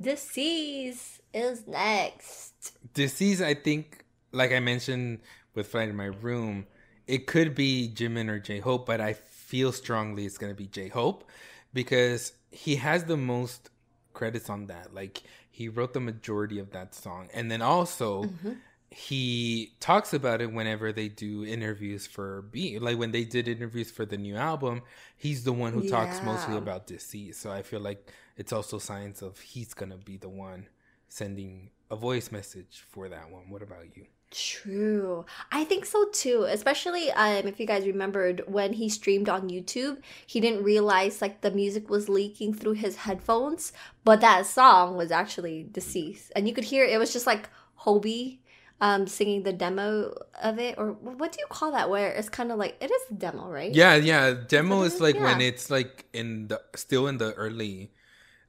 Disease 0.00 1.20
is 1.32 1.66
next. 1.68 2.72
Disease, 2.92 3.40
I 3.40 3.54
think, 3.54 4.04
like 4.32 4.50
I 4.50 4.58
mentioned 4.58 5.20
with 5.54 5.68
Fly 5.68 5.86
to 5.86 5.92
My 5.92 6.06
Room, 6.06 6.66
it 7.06 7.26
could 7.28 7.54
be 7.54 7.88
Jimin 7.94 8.28
or 8.28 8.40
J 8.40 8.58
Hope, 8.58 8.86
but 8.86 9.00
I 9.00 9.12
feel 9.12 9.70
strongly 9.70 10.26
it's 10.26 10.38
gonna 10.38 10.54
be 10.54 10.66
J 10.66 10.88
Hope 10.88 11.30
because 11.72 12.32
he 12.50 12.76
has 12.76 13.04
the 13.04 13.16
most 13.16 13.70
credits 14.12 14.50
on 14.50 14.66
that. 14.66 14.94
Like 14.94 15.22
he 15.50 15.68
wrote 15.68 15.92
the 15.92 16.00
majority 16.00 16.58
of 16.58 16.70
that 16.72 16.94
song, 16.94 17.28
and 17.34 17.50
then 17.50 17.62
also 17.62 18.24
mm-hmm. 18.24 18.52
he 18.90 19.72
talks 19.80 20.12
about 20.12 20.40
it 20.40 20.52
whenever 20.52 20.92
they 20.92 21.08
do 21.08 21.44
interviews 21.44 22.06
for 22.06 22.42
B. 22.42 22.78
Like 22.78 22.98
when 22.98 23.12
they 23.12 23.24
did 23.24 23.48
interviews 23.48 23.90
for 23.90 24.04
the 24.06 24.16
new 24.16 24.36
album, 24.36 24.82
he's 25.16 25.44
the 25.44 25.52
one 25.52 25.72
who 25.72 25.88
talks 25.88 26.22
mostly 26.22 26.54
Yeah. 26.54 26.58
about 26.58 26.86
disease. 26.86 27.38
So 27.38 27.50
I 27.50 27.62
feel 27.62 27.80
like 27.80 28.10
it's 28.36 28.52
also 28.52 28.78
signs 28.78 29.22
of 29.22 29.38
he's 29.40 29.74
gonna 29.74 29.98
be 29.98 30.16
the 30.16 30.28
one 30.28 30.68
sending 31.08 31.70
a 31.90 31.96
voice 31.96 32.32
message 32.32 32.84
for 32.90 33.08
that 33.08 33.30
one. 33.30 33.50
What 33.50 33.62
about 33.62 33.96
you? 33.96 34.06
True. 34.32 35.26
I 35.52 35.64
think 35.64 35.84
so 35.84 36.08
too. 36.10 36.44
Especially 36.48 37.10
um 37.12 37.46
if 37.46 37.60
you 37.60 37.66
guys 37.66 37.86
remembered 37.86 38.42
when 38.46 38.72
he 38.72 38.88
streamed 38.88 39.28
on 39.28 39.50
YouTube, 39.50 39.98
he 40.26 40.40
didn't 40.40 40.64
realize 40.64 41.20
like 41.20 41.42
the 41.42 41.50
music 41.50 41.90
was 41.90 42.08
leaking 42.08 42.54
through 42.54 42.72
his 42.72 42.96
headphones, 42.96 43.72
but 44.04 44.20
that 44.22 44.46
song 44.46 44.96
was 44.96 45.10
actually 45.10 45.66
Disease. 45.70 46.32
And 46.34 46.48
you 46.48 46.54
could 46.54 46.64
hear 46.64 46.84
it 46.84 46.98
was 46.98 47.12
just 47.12 47.26
like 47.26 47.50
Hobi 47.84 48.38
um 48.80 49.06
singing 49.06 49.42
the 49.44 49.52
demo 49.52 50.12
of 50.42 50.58
it 50.58 50.76
or 50.78 50.92
what 50.92 51.30
do 51.32 51.38
you 51.38 51.46
call 51.48 51.70
that 51.72 51.88
where 51.90 52.10
it's 52.12 52.28
kind 52.28 52.50
of 52.50 52.58
like 52.58 52.76
it 52.80 52.90
is 52.90 53.02
a 53.10 53.14
demo 53.14 53.48
right 53.48 53.74
Yeah, 53.74 53.94
yeah. 53.96 54.34
Demo 54.48 54.82
is 54.82 54.94
is? 54.94 55.00
like 55.00 55.20
when 55.20 55.40
it's 55.40 55.70
like 55.70 56.06
in 56.12 56.48
the 56.48 56.60
still 56.74 57.06
in 57.06 57.18
the 57.18 57.32
early 57.34 57.92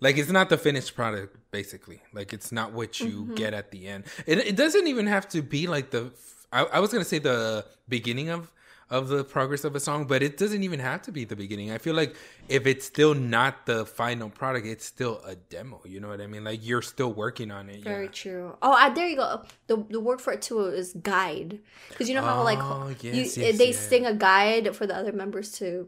like 0.05 0.15
it's 0.22 0.33
not 0.39 0.48
the 0.53 0.57
finished 0.67 0.91
product 1.00 1.31
basically. 1.51 2.00
Like 2.17 2.29
it's 2.38 2.51
not 2.60 2.67
what 2.79 2.91
you 3.05 3.13
Mm-hmm. 3.24 3.36
get 3.41 3.51
at 3.62 3.67
the 3.74 3.81
end. 3.93 4.01
It 4.31 4.38
it 4.51 4.55
doesn't 4.63 4.88
even 4.93 5.07
have 5.15 5.25
to 5.36 5.39
be 5.55 5.62
like 5.75 5.88
the 5.95 6.03
I, 6.57 6.60
I 6.77 6.79
was 6.83 6.89
gonna 6.93 7.12
say 7.13 7.19
the 7.19 7.65
beginning 7.98 8.29
of 8.38 8.41
of 8.89 9.07
the 9.07 9.24
progress 9.24 9.63
of 9.63 9.74
a 9.75 9.79
song, 9.79 10.05
but 10.12 10.19
it 10.27 10.33
doesn't 10.38 10.62
even 10.67 10.79
have 10.79 11.01
to 11.07 11.12
be 11.12 11.24
the 11.25 11.36
beginning. 11.43 11.72
I 11.72 11.79
feel 11.86 11.95
like 11.95 12.12
if 12.57 12.67
it's 12.72 12.86
still 12.93 13.13
not 13.15 13.65
the 13.65 13.79
final 13.88 14.29
product, 14.29 14.67
it's 14.67 14.86
still 14.86 15.15
a 15.25 15.36
demo. 15.36 15.81
You 15.93 16.00
know 16.01 16.10
what 16.13 16.22
I 16.22 16.27
mean? 16.27 16.43
Like 16.43 16.60
you're 16.69 16.83
still 16.95 17.12
working 17.25 17.50
on 17.50 17.69
it. 17.74 17.79
very 17.83 18.05
yeah. 18.05 18.22
true 18.24 18.45
oh 18.62 18.74
I, 18.83 18.86
there 18.98 19.07
you 19.12 19.15
go 19.24 19.27
the, 19.69 19.77
the 19.95 20.00
word 20.07 20.19
for 20.22 20.31
it 20.33 20.41
too 20.50 20.60
is 20.81 20.93
guide 21.13 21.51
because 21.89 22.07
you 22.10 22.15
know 22.17 22.22
how 22.31 22.43
like 22.51 22.60
Oh, 22.62 22.89
you, 23.01 23.12
yes, 23.19 23.38
yes, 23.38 23.57
they 23.62 23.72
yeah. 23.72 23.89
sing 23.91 24.03
a 24.05 24.15
guide 24.29 24.65
for 24.77 24.86
the 24.89 24.95
other 25.01 25.13
members 25.24 25.48
to 25.60 25.88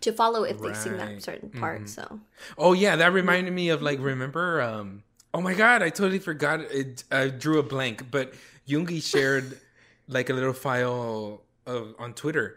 to 0.00 0.12
follow 0.12 0.44
if 0.44 0.60
they 0.60 0.74
sing 0.74 0.96
that 0.96 1.22
certain 1.22 1.50
part 1.50 1.88
so 1.88 2.20
Oh 2.58 2.72
yeah, 2.72 2.96
that 2.96 3.12
reminded 3.12 3.52
me 3.52 3.68
of 3.70 3.82
like 3.82 3.98
remember 4.00 4.60
um 4.62 5.02
oh 5.32 5.40
my 5.40 5.54
god, 5.54 5.82
I 5.82 5.90
totally 5.90 6.18
forgot 6.18 6.60
it 6.60 7.04
I 7.10 7.28
drew 7.28 7.58
a 7.58 7.62
blank, 7.62 8.10
but 8.10 8.34
Yoongi 8.68 9.02
shared 9.02 9.58
like 10.08 10.30
a 10.30 10.32
little 10.34 10.52
file 10.52 11.42
of 11.66 11.94
on 11.98 12.14
Twitter 12.14 12.56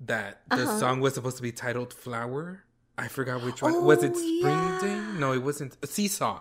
that 0.00 0.42
the 0.50 0.62
Uh-huh. 0.64 0.78
song 0.78 1.00
was 1.00 1.14
supposed 1.14 1.36
to 1.36 1.42
be 1.42 1.52
titled 1.52 1.92
Flower. 1.92 2.64
I 2.96 3.06
forgot 3.08 3.42
which 3.44 3.62
one. 3.62 3.84
was 3.84 4.02
it 4.02 4.12
Oh, 4.14 4.18
Spring 4.18 4.42
yeah. 4.42 4.78
Day? 4.82 5.18
No, 5.18 5.32
it 5.32 5.42
wasn't. 5.42 5.76
Seesaw. 5.88 6.40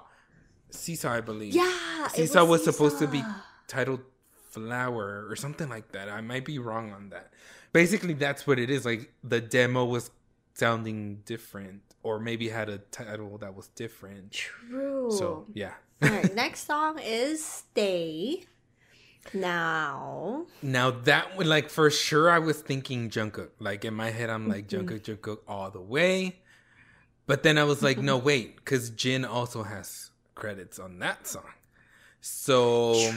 Seesaw, 0.72 1.12
I 1.13 1.22
believe. 1.22 1.54
yeah 1.56 2.08
Seesaw 2.10 2.46
was, 2.46 2.63
supposed 2.63 2.98
to 3.00 3.08
be 3.08 3.24
titled 3.68 4.01
Flower 4.50 5.25
or 5.30 5.36
something 5.36 5.70
like 5.70 5.92
that. 5.92 6.10
I 6.10 6.22
might 6.22 6.46
be 6.46 6.58
wrong 6.60 6.92
on 6.92 7.10
that. 7.10 7.32
Basically, 7.74 8.13
that's 8.13 8.48
what 8.48 8.58
it 8.60 8.70
is. 8.70 8.86
Like 8.86 9.12
the 9.24 9.39
demo 9.42 9.86
was 9.86 10.10
sounding 10.57 11.21
different, 11.25 11.81
or 12.03 12.19
maybe 12.19 12.49
had 12.49 12.69
a 12.69 12.79
title 12.79 13.37
that 13.39 13.55
was 13.55 13.67
different. 13.69 14.31
true 14.31 15.07
So 15.07 15.47
yeah. 15.53 15.73
all 16.03 16.11
right 16.11 16.31
next 16.35 16.65
song 16.67 16.99
is 16.99 17.43
stay 17.45 18.45
now 19.33 20.47
Now 20.61 20.91
that 20.91 21.35
one, 21.37 21.47
like 21.47 21.69
for 21.69 21.89
sure, 21.91 22.29
I 22.29 22.39
was 22.39 22.61
thinking 22.61 23.09
Jungkook. 23.09 23.51
Like 23.59 23.85
in 23.85 23.93
my 23.93 24.09
head, 24.11 24.29
I'm 24.29 24.47
like 24.47 24.67
Mm-hmm. 24.69 24.69
Jungkook, 24.69 25.01
Jungkook 25.03 25.39
all 25.47 25.69
the 25.71 25.81
way. 25.81 26.41
But 27.27 27.43
then 27.43 27.57
I 27.57 27.63
was 27.65 27.83
like, 27.83 28.01
no, 28.01 28.17
wait, 28.19 28.57
because 28.57 28.89
Jin 28.91 29.25
also 29.25 29.63
has 29.63 30.11
credits 30.35 30.79
on 30.79 30.99
that 30.99 31.27
song. 31.27 31.45
So, 32.21 33.13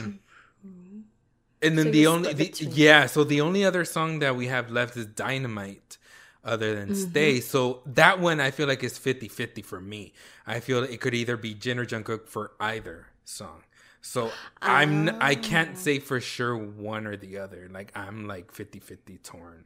and 1.61 1.77
then 1.77 1.91
So 1.91 1.91
the 1.91 2.07
only, 2.07 2.33
the 2.33 2.53
yeah, 2.59 3.05
so 3.05 3.23
the 3.23 3.41
only 3.41 3.63
other 3.63 3.85
song 3.85 4.19
that 4.19 4.35
we 4.35 4.47
have 4.47 4.71
left 4.71 4.97
is 4.97 5.05
Dynamite, 5.05 5.97
other 6.43 6.73
than 6.75 6.89
Mm-hmm. 6.89 7.09
Stay. 7.11 7.39
So 7.39 7.81
that 7.85 8.19
one 8.19 8.39
I 8.39 8.51
feel 8.51 8.67
like 8.67 8.83
is 8.83 8.97
50 8.97 9.27
50 9.27 9.61
for 9.61 9.79
me. 9.79 10.13
I 10.47 10.59
feel 10.59 10.83
it 10.83 10.99
could 11.01 11.13
either 11.13 11.37
be 11.37 11.53
Jin 11.53 11.77
or 11.79 11.85
Jungkook 11.85 12.27
for 12.27 12.51
either 12.59 13.07
song. 13.25 13.63
So 14.01 14.31
I'm 14.61 15.09
I 15.21 15.35
Ah. 15.35 15.39
can't 15.41 15.77
say 15.77 15.99
for 15.99 16.19
sure 16.19 16.57
one 16.57 17.05
or 17.05 17.15
the 17.15 17.37
other. 17.37 17.69
Like 17.71 17.91
I'm 17.95 18.27
like 18.27 18.51
50-50 18.51 19.21
torn 19.23 19.65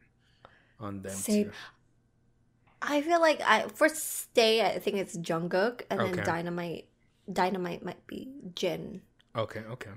on 0.79 1.01
them 1.01 1.11
Same. 1.13 1.45
too. 1.45 1.51
I 2.81 3.01
feel 3.01 3.21
like 3.21 3.41
I 3.41 3.67
for 3.73 3.87
stay 3.89 4.61
I 4.65 4.77
think 4.79 4.97
it's 4.97 5.17
Jungkook 5.17 5.83
and 5.89 5.99
Okay. 6.01 6.11
then 6.15 6.25
Dynamite 6.25 6.87
Dynamite 7.31 7.83
might 7.83 8.05
be 8.05 8.27
Jin. 8.53 9.01
Okay, 9.35 9.61
okay. 9.71 9.91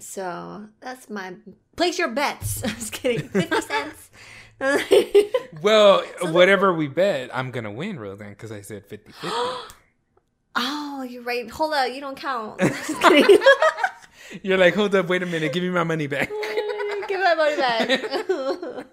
So 0.00 0.66
that's 0.80 1.08
my 1.08 1.34
place 1.76 1.98
your 1.98 2.08
bets. 2.08 2.62
I'm 2.64 2.70
just 2.70 2.92
kidding. 2.92 3.28
Fifty 3.30 3.60
cents. 3.62 4.10
Well, 5.62 6.02
whatever 6.20 6.74
we 6.74 6.88
bet, 6.88 7.30
I'm 7.32 7.50
gonna 7.50 7.72
win, 7.72 7.96
Rosan, 7.96 8.30
because 8.30 8.52
I 8.52 8.60
said 8.60 8.86
50-50. 8.86 9.12
oh, 10.56 11.06
you're 11.08 11.22
right. 11.22 11.50
Hold 11.50 11.72
up, 11.72 11.90
you 11.90 12.00
don't 12.00 12.16
count. 12.16 12.60
You're 14.42 14.58
like, 14.58 14.74
hold 14.74 14.94
up, 14.94 15.06
wait 15.06 15.22
a 15.22 15.26
minute, 15.26 15.52
give 15.52 15.62
me 15.62 15.70
my 15.70 15.84
money 15.84 16.06
back. 16.06 16.30
Give 17.08 17.20
my 17.20 17.34
money 17.34 17.56
back. 17.56 18.86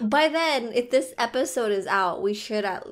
By 0.00 0.28
then, 0.28 0.72
if 0.72 0.90
this 0.90 1.14
episode 1.18 1.72
is 1.72 1.86
out, 1.86 2.20
we 2.20 2.34
should 2.34 2.64
at 2.64 2.86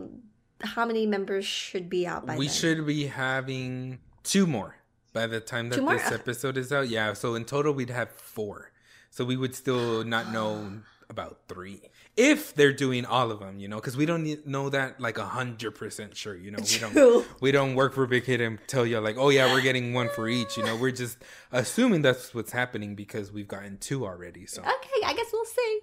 how 0.62 0.86
many 0.86 1.06
members 1.06 1.44
should 1.44 1.90
be 1.90 2.06
out 2.06 2.26
by 2.26 2.32
then. 2.32 2.38
we 2.38 2.46
then? 2.46 2.54
should 2.54 2.86
be 2.86 3.06
having 3.06 3.98
two 4.22 4.46
more 4.46 4.76
by 5.12 5.26
the 5.26 5.40
time 5.40 5.68
that 5.70 5.86
this 5.86 6.12
episode 6.12 6.56
is 6.56 6.72
out. 6.72 6.88
Yeah, 6.88 7.12
so 7.12 7.34
in 7.34 7.44
total 7.44 7.72
we'd 7.72 7.90
have 7.90 8.10
four. 8.10 8.70
So 9.10 9.24
we 9.24 9.36
would 9.36 9.54
still 9.54 10.04
not 10.04 10.32
know 10.32 10.80
about 11.14 11.38
three 11.48 11.80
if 12.16 12.54
they're 12.54 12.72
doing 12.72 13.04
all 13.06 13.30
of 13.30 13.38
them. 13.40 13.58
You 13.58 13.68
know, 13.68 13.76
because 13.76 13.96
we 13.96 14.04
don't 14.06 14.46
know 14.46 14.68
that 14.70 15.00
like 15.00 15.16
a 15.18 15.24
hundred 15.24 15.72
percent 15.76 16.16
sure. 16.16 16.36
You 16.36 16.50
know, 16.50 16.58
we 16.60 16.66
True. 16.66 16.90
don't 16.92 17.42
we 17.42 17.52
don't 17.52 17.74
work 17.76 17.94
for 17.94 18.06
Big 18.06 18.24
Hit 18.24 18.40
and 18.40 18.58
tell 18.66 18.84
you 18.84 18.98
like, 19.00 19.16
oh 19.16 19.30
yeah, 19.30 19.52
we're 19.52 19.62
getting 19.62 19.94
one 19.94 20.08
for 20.08 20.28
each. 20.28 20.56
You 20.56 20.64
know, 20.64 20.76
we're 20.76 20.90
just 20.90 21.18
assuming 21.52 22.02
that's 22.02 22.34
what's 22.34 22.52
happening 22.52 22.94
because 22.94 23.32
we've 23.32 23.48
gotten 23.48 23.78
two 23.78 24.04
already. 24.04 24.46
So 24.46 24.62
Okay, 24.62 25.00
I 25.04 25.14
guess 25.14 25.26
we'll 25.32 25.44
see. 25.44 25.80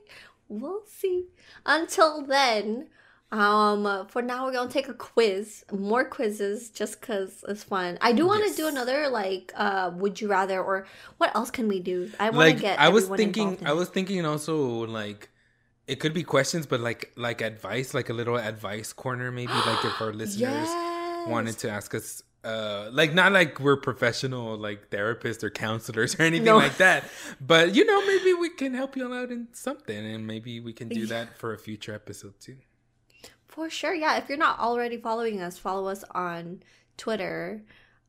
We'll 0.50 0.84
see. 0.86 1.28
Until 1.66 2.26
then, 2.26 2.88
um, 3.32 4.08
for 4.08 4.22
now 4.22 4.46
we're 4.46 4.52
gonna 4.54 4.70
take 4.70 4.90
a 4.90 4.94
quiz, 4.94 5.64
more 5.72 6.04
quizzes, 6.04 6.70
just 6.70 7.02
cause 7.02 7.44
it's 7.48 7.64
fun. 7.64 7.98
I 8.02 8.12
do 8.12 8.28
want 8.28 8.44
to 8.44 8.50
Yes. 8.50 8.58
do 8.58 8.68
another 8.68 9.08
like, 9.10 9.54
uh, 9.56 9.92
would 9.96 10.20
you 10.20 10.28
rather, 10.28 10.62
or 10.62 10.86
what 11.18 11.34
else 11.36 11.50
can 11.50 11.68
we 11.68 11.80
do? 11.80 12.12
I 12.20 12.30
want 12.30 12.48
to 12.50 12.54
like 12.56 12.62
get. 12.62 12.80
I 12.80 12.90
was 12.90 13.08
thinking, 13.08 13.58
in 13.58 13.68
I 13.68 13.74
was 13.74 13.90
thinking 13.90 14.26
also 14.26 14.86
like 14.86 15.30
it 15.88 16.00
could 16.00 16.14
be 16.14 16.24
questions, 16.24 16.66
but 16.66 16.80
like 16.82 17.12
like 17.16 17.42
advice, 17.42 17.94
like 17.94 18.10
a 18.10 18.14
little 18.14 18.38
advice 18.38 18.92
corner, 18.94 19.32
maybe 19.32 19.54
like 19.54 19.84
if 19.86 20.02
our 20.02 20.14
listeners 20.24 20.40
Yes. 20.42 21.28
wanted 21.28 21.58
to 21.60 21.70
ask 21.70 21.96
us. 21.96 22.24
Uh, 22.44 22.90
like 22.92 23.14
not 23.14 23.32
like 23.32 23.60
we're 23.60 23.78
professional 23.78 24.58
like 24.58 24.90
therapists 24.90 25.44
or 25.44 25.52
counselors 25.52 26.16
or 26.20 26.24
anything 26.24 26.46
No. 26.46 26.58
like 26.58 26.76
that, 26.78 27.04
but 27.40 27.76
you 27.76 27.86
know 27.86 28.04
maybe 28.08 28.34
we 28.34 28.50
can 28.50 28.74
help 28.74 28.98
you 28.98 29.06
all 29.06 29.14
out 29.14 29.30
in 29.32 29.48
something, 29.54 29.96
and 30.14 30.26
maybe 30.26 30.60
we 30.60 30.74
can 30.74 30.90
do 30.90 31.06
that 31.06 31.38
for 31.38 31.54
a 31.54 31.60
future 31.60 31.94
episode 31.94 32.34
too. 32.40 32.58
For 33.52 33.70
sure, 33.70 33.94
yeah. 33.94 34.18
If 34.18 34.28
you're 34.30 34.38
not 34.38 34.60
already 34.60 34.98
following 34.98 35.42
us, 35.42 35.58
follow 35.60 35.88
us 35.88 36.04
on 36.16 36.64
Twitter. 36.98 37.62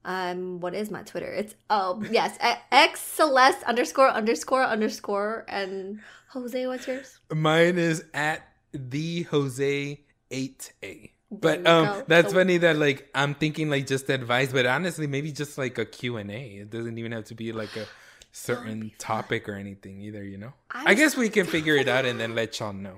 Um, 0.04 0.58
what 0.60 0.74
is 0.74 0.90
my 0.90 1.02
Twitter? 1.02 1.30
It's 1.32 1.54
oh 1.70 2.02
yes, 2.10 2.36
x 2.72 3.00
celeste 3.00 3.62
underscore 3.64 4.08
underscore 4.08 4.64
underscore 4.64 5.44
and 5.48 6.00
Jose. 6.30 6.66
What's 6.66 6.86
yours? 6.88 7.20
Mine 7.32 7.78
is 7.78 8.04
at 8.14 8.42
the 8.72 9.22
Jose 9.24 10.00
eight 10.30 10.72
A. 10.82 11.12
But 11.30 11.66
um, 11.66 11.84
go. 11.86 12.04
that's 12.08 12.28
So- 12.32 12.38
funny 12.38 12.56
that 12.58 12.76
like 12.78 13.08
I'm 13.14 13.34
thinking 13.34 13.70
like 13.70 13.86
just 13.86 14.08
advice, 14.10 14.52
but 14.52 14.66
honestly 14.66 15.06
maybe 15.06 15.30
just 15.32 15.56
like 15.58 15.78
a 15.78 15.84
Q 15.84 16.16
and 16.18 16.30
A. 16.30 16.40
It 16.62 16.70
doesn't 16.70 16.98
even 16.98 17.12
have 17.12 17.24
to 17.26 17.34
be 17.34 17.52
like 17.52 17.76
a 17.76 17.86
certain 18.32 18.90
topic 18.98 19.48
or 19.48 19.54
anything 19.54 20.00
either. 20.02 20.24
You 20.24 20.38
know. 20.38 20.52
I 20.70 20.90
I 20.90 20.94
guess 20.94 21.16
we 21.16 21.28
can 21.28 21.46
figure 21.46 21.76
it 21.76 21.86
out 21.88 22.06
and 22.06 22.18
then 22.18 22.34
let 22.34 22.58
y'all 22.60 22.72
know. 22.72 22.96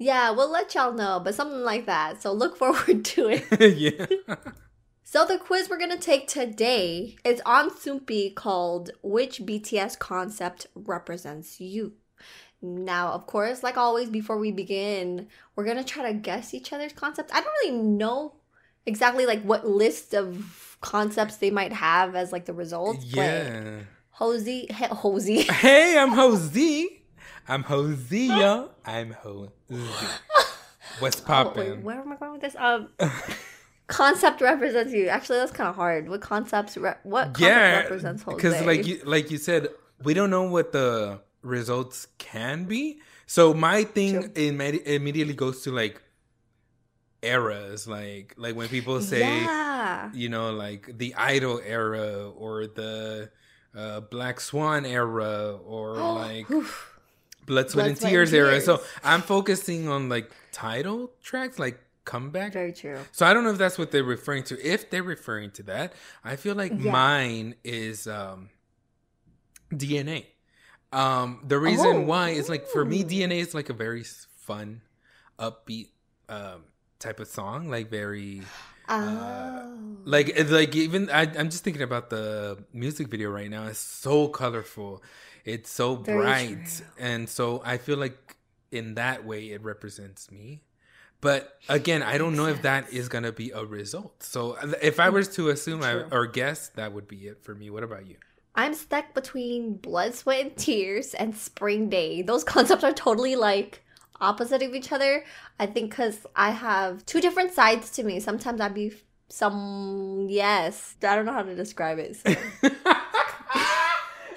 Yeah, 0.00 0.30
we'll 0.30 0.50
let 0.50 0.74
y'all 0.74 0.94
know, 0.94 1.20
but 1.22 1.34
something 1.34 1.60
like 1.60 1.84
that. 1.84 2.22
So 2.22 2.32
look 2.32 2.56
forward 2.62 3.04
to 3.04 3.28
it. 3.28 3.76
yeah. 3.76 4.36
So 5.04 5.26
the 5.26 5.38
quiz 5.38 5.68
we're 5.68 5.78
gonna 5.78 5.98
take 5.98 6.26
today 6.26 7.16
is 7.24 7.42
on 7.44 7.68
Soompi 7.70 8.34
called 8.34 8.90
"Which 9.02 9.40
BTS 9.40 9.98
concept 9.98 10.68
represents 10.74 11.60
you?" 11.60 11.92
Now, 12.62 13.12
of 13.12 13.26
course, 13.26 13.62
like 13.62 13.76
always, 13.76 14.08
before 14.08 14.38
we 14.38 14.52
begin, 14.52 15.28
we're 15.54 15.64
gonna 15.64 15.84
try 15.84 16.10
to 16.10 16.18
guess 16.18 16.54
each 16.54 16.72
other's 16.72 16.92
concepts. 16.94 17.32
I 17.34 17.40
don't 17.42 17.52
really 17.64 17.76
know 17.82 18.36
exactly 18.86 19.26
like 19.26 19.42
what 19.42 19.66
list 19.66 20.14
of 20.14 20.78
concepts 20.80 21.36
they 21.36 21.50
might 21.50 21.72
have 21.74 22.14
as 22.14 22.32
like 22.32 22.46
the 22.46 22.54
results. 22.54 23.04
But 23.04 23.16
Yeah. 23.16 23.80
Hosey, 24.12 24.66
he, 24.70 24.84
Hosey. 24.86 25.42
Hey, 25.42 25.98
I'm 25.98 26.10
Hosey. 26.20 27.04
I'm 27.48 27.64
Hosea. 27.64 28.68
I'm 28.86 29.10
Jose. 29.12 29.59
What's 30.98 31.22
Oh, 31.26 31.52
wait, 31.56 31.78
where 31.78 32.00
am 32.00 32.12
I 32.12 32.16
going 32.16 32.32
with 32.32 32.40
this? 32.40 32.56
Um, 32.58 32.88
concept 33.86 34.40
represents 34.40 34.92
you. 34.92 35.08
Actually, 35.08 35.38
that's 35.38 35.52
kind 35.52 35.68
of 35.68 35.76
hard. 35.76 36.08
What 36.08 36.20
concepts? 36.20 36.76
Re- 36.76 36.94
what 37.04 37.34
concept 37.34 37.40
yeah, 37.40 37.80
represents 37.80 38.22
Jose? 38.22 38.36
because 38.36 38.66
like 38.66 38.86
you 38.86 39.00
like 39.04 39.30
you 39.30 39.38
said, 39.38 39.68
we 40.02 40.14
don't 40.14 40.30
know 40.30 40.44
what 40.44 40.72
the 40.72 41.20
results 41.42 42.08
can 42.18 42.64
be. 42.64 43.00
So 43.26 43.54
my 43.54 43.84
thing 43.84 44.30
imme- 44.30 44.82
immediately 44.84 45.34
goes 45.34 45.62
to 45.62 45.70
like 45.72 46.02
eras, 47.22 47.86
like 47.86 48.34
like 48.36 48.56
when 48.56 48.68
people 48.68 49.00
say, 49.00 49.20
yeah. 49.20 50.10
you 50.12 50.28
know, 50.28 50.52
like 50.52 50.98
the 50.98 51.14
Idol 51.14 51.60
era 51.64 52.28
or 52.30 52.66
the 52.66 53.30
uh, 53.74 54.00
Black 54.00 54.40
Swan 54.40 54.84
era 54.84 55.56
or 55.64 55.94
like 55.96 56.50
Oof. 56.50 56.99
Blood, 57.50 57.68
Sweat, 57.70 57.82
Blood, 57.82 57.88
and 57.90 57.98
Sweat, 57.98 58.08
and 58.12 58.14
Tears 58.14 58.32
era. 58.32 58.60
So 58.60 58.80
I'm 59.02 59.22
focusing 59.22 59.88
on 59.88 60.08
like 60.08 60.30
title 60.52 61.10
tracks, 61.22 61.58
like 61.58 61.78
comeback. 62.04 62.52
Very 62.52 62.72
true. 62.72 62.98
So 63.12 63.26
I 63.26 63.34
don't 63.34 63.42
know 63.44 63.50
if 63.50 63.58
that's 63.58 63.76
what 63.78 63.90
they're 63.90 64.04
referring 64.04 64.44
to. 64.44 64.54
If 64.66 64.88
they're 64.90 65.02
referring 65.02 65.50
to 65.58 65.62
that, 65.64 65.92
I 66.24 66.36
feel 66.36 66.54
like 66.54 66.72
Yeah. 66.78 66.92
mine 66.92 67.54
is 67.64 68.06
um 68.06 68.50
DNA. 69.72 70.26
Um, 70.92 71.42
the 71.46 71.58
reason 71.58 71.86
Oh. 71.96 72.00
why 72.00 72.30
is 72.30 72.48
like 72.48 72.66
for 72.66 72.84
me, 72.84 73.04
DNA 73.04 73.38
is 73.40 73.54
like 73.54 73.68
a 73.70 73.74
very 73.74 74.04
fun, 74.46 74.80
upbeat 75.38 75.88
um, 76.28 76.64
type 76.98 77.20
of 77.20 77.28
song. 77.28 77.68
Like 77.68 77.90
very 77.90 78.42
Oh. 78.88 79.98
like 80.04 80.34
like 80.50 80.74
even 80.74 81.10
I, 81.10 81.22
I'm 81.38 81.48
just 81.50 81.62
thinking 81.62 81.82
about 81.82 82.10
the 82.10 82.64
music 82.72 83.06
video 83.08 83.30
right 83.30 83.48
now. 83.48 83.66
It's 83.68 83.78
so 83.78 84.26
colorful, 84.28 85.02
it's 85.44 85.70
so 85.70 85.96
Very 85.96 86.18
bright, 86.18 86.64
true. 86.64 86.86
and 86.98 87.28
so 87.28 87.62
I 87.64 87.78
feel 87.78 87.98
like 87.98 88.36
in 88.70 88.94
that 88.94 89.24
way 89.24 89.50
it 89.50 89.62
represents 89.62 90.30
me. 90.30 90.62
But 91.20 91.58
again, 91.68 92.02
I 92.02 92.18
don't 92.18 92.36
know 92.36 92.46
if 92.46 92.62
that 92.62 92.90
is 92.92 93.08
gonna 93.08 93.32
be 93.32 93.50
a 93.50 93.64
result. 93.64 94.22
So 94.22 94.52
uh, 94.52 94.72
if 94.82 94.98
I 95.00 95.08
mm, 95.08 95.14
was 95.14 95.28
to 95.36 95.48
assume 95.50 95.82
I, 95.82 96.04
or 96.10 96.26
guess, 96.26 96.68
that 96.70 96.92
would 96.92 97.08
be 97.08 97.26
it 97.28 97.42
for 97.44 97.54
me. 97.54 97.70
What 97.70 97.82
about 97.82 98.06
you? 98.06 98.16
I'm 98.54 98.74
stuck 98.74 99.14
between 99.14 99.74
blood, 99.74 100.14
sweat, 100.14 100.40
and 100.40 100.56
tears 100.56 101.14
and 101.14 101.36
spring 101.36 101.88
day. 101.88 102.22
Those 102.22 102.44
concepts 102.54 102.84
are 102.84 102.92
totally 102.92 103.36
like 103.36 103.82
opposite 104.20 104.62
of 104.62 104.74
each 104.74 104.92
other. 104.92 105.24
I 105.58 105.66
think 105.66 105.90
because 105.90 106.26
I 106.36 106.50
have 106.50 107.06
two 107.06 107.20
different 107.20 107.52
sides 107.52 107.90
to 107.92 108.02
me. 108.02 108.20
Sometimes 108.20 108.60
I'd 108.60 108.74
be 108.74 108.92
some 109.28 110.26
yes. 110.28 110.96
I 111.02 111.14
don't 111.16 111.26
know 111.26 111.32
how 111.32 111.42
to 111.42 111.54
describe 111.54 111.98
it. 111.98 112.16
so. 112.16 112.34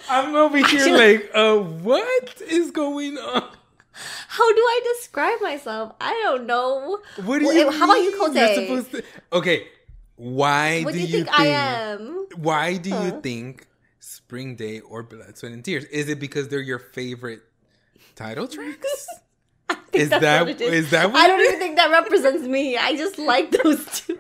I'm 0.10 0.36
over 0.36 0.58
here 0.58 0.96
like, 0.96 1.32
uh, 1.34 1.58
what 1.58 2.42
is 2.42 2.72
going 2.72 3.18
on? 3.18 3.50
How 4.28 4.54
do 4.54 4.60
I 4.62 4.82
describe 4.98 5.42
myself? 5.42 5.94
I 6.02 6.12
don't 6.24 6.46
know. 6.48 7.00
What 7.24 7.40
do 7.40 7.46
Well, 7.46 7.56
you? 7.56 7.72
how 7.72 7.86
about 7.86 7.96
you? 8.02 8.18
Jose? 8.20 8.40
You're 8.40 8.82
supposed 8.82 8.92
to. 8.92 9.04
Okay, 9.38 9.68
why 10.16 10.82
What 10.84 10.94
do, 10.94 11.00
do 11.00 11.06
you 11.06 11.24
think, 11.26 11.40
I 11.40 11.46
am? 11.48 12.28
Why 12.36 12.78
do 12.78 12.90
you 12.90 13.22
think 13.22 13.68
Spring 14.00 14.56
Day 14.56 14.80
or 14.80 15.04
Blood, 15.04 15.38
Sweat, 15.38 15.52
and 15.52 15.64
Tears? 15.64 15.86
Is 15.86 16.10
it 16.10 16.20
because 16.20 16.48
they're 16.48 16.60
your 16.60 16.80
favorite 16.80 17.42
title 18.16 18.48
tracks? 18.56 19.08
I 19.70 19.76
think 19.76 19.96
Is 19.96 20.10
that- 20.10 20.42
what 20.42 20.50
it 20.50 20.62
is 20.62 20.90
that 20.92 21.12
what 21.12 21.24
I 21.24 21.28
don't 21.28 21.40
is? 21.40 21.48
even 21.50 21.60
think 21.60 21.76
that 21.78 21.92
represents 21.92 22.44
me. 22.48 22.78
I 22.78 22.96
just 22.98 23.18
like 23.20 23.52
those 23.52 23.86
two. 24.02 24.20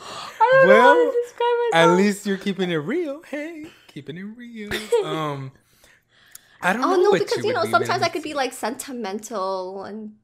I 0.00 0.38
don't 0.38 0.68
know 0.68 0.80
how 0.80 0.94
Well, 0.94 1.12
to 1.12 1.18
describe 1.22 1.48
At 1.74 1.96
least 1.96 2.26
you're 2.26 2.36
keeping 2.38 2.70
it 2.70 2.76
real. 2.76 3.22
Hey, 3.22 3.66
keeping 3.88 4.16
it 4.16 4.22
real. 4.24 4.70
Um, 5.04 5.52
I 6.62 6.72
don't 6.72 6.82
Oh 6.82 6.90
know. 6.90 7.02
no, 7.02 7.12
because 7.12 7.38
you 7.38 7.46
would 7.46 7.54
know 7.54 7.64
be, 7.64 7.70
sometimes. 7.70 8.02
I 8.02 8.08
could 8.08 8.22
be 8.22 8.34
like 8.34 8.52
sentimental 8.52 9.84
and 9.84 10.16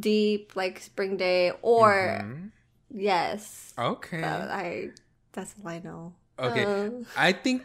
deep, 0.00 0.56
like 0.56 0.80
Spring 0.80 1.16
Day, 1.16 1.52
or 1.62 2.22
Mhm. 2.22 2.50
yes. 2.94 3.74
Okay. 3.78 4.24
I 4.24 4.90
that's 5.32 5.54
all 5.62 5.68
I 5.70 5.78
know. 5.80 6.14
Okay. 6.38 6.64
Uh, 6.64 6.90
I 7.16 7.32
think 7.32 7.62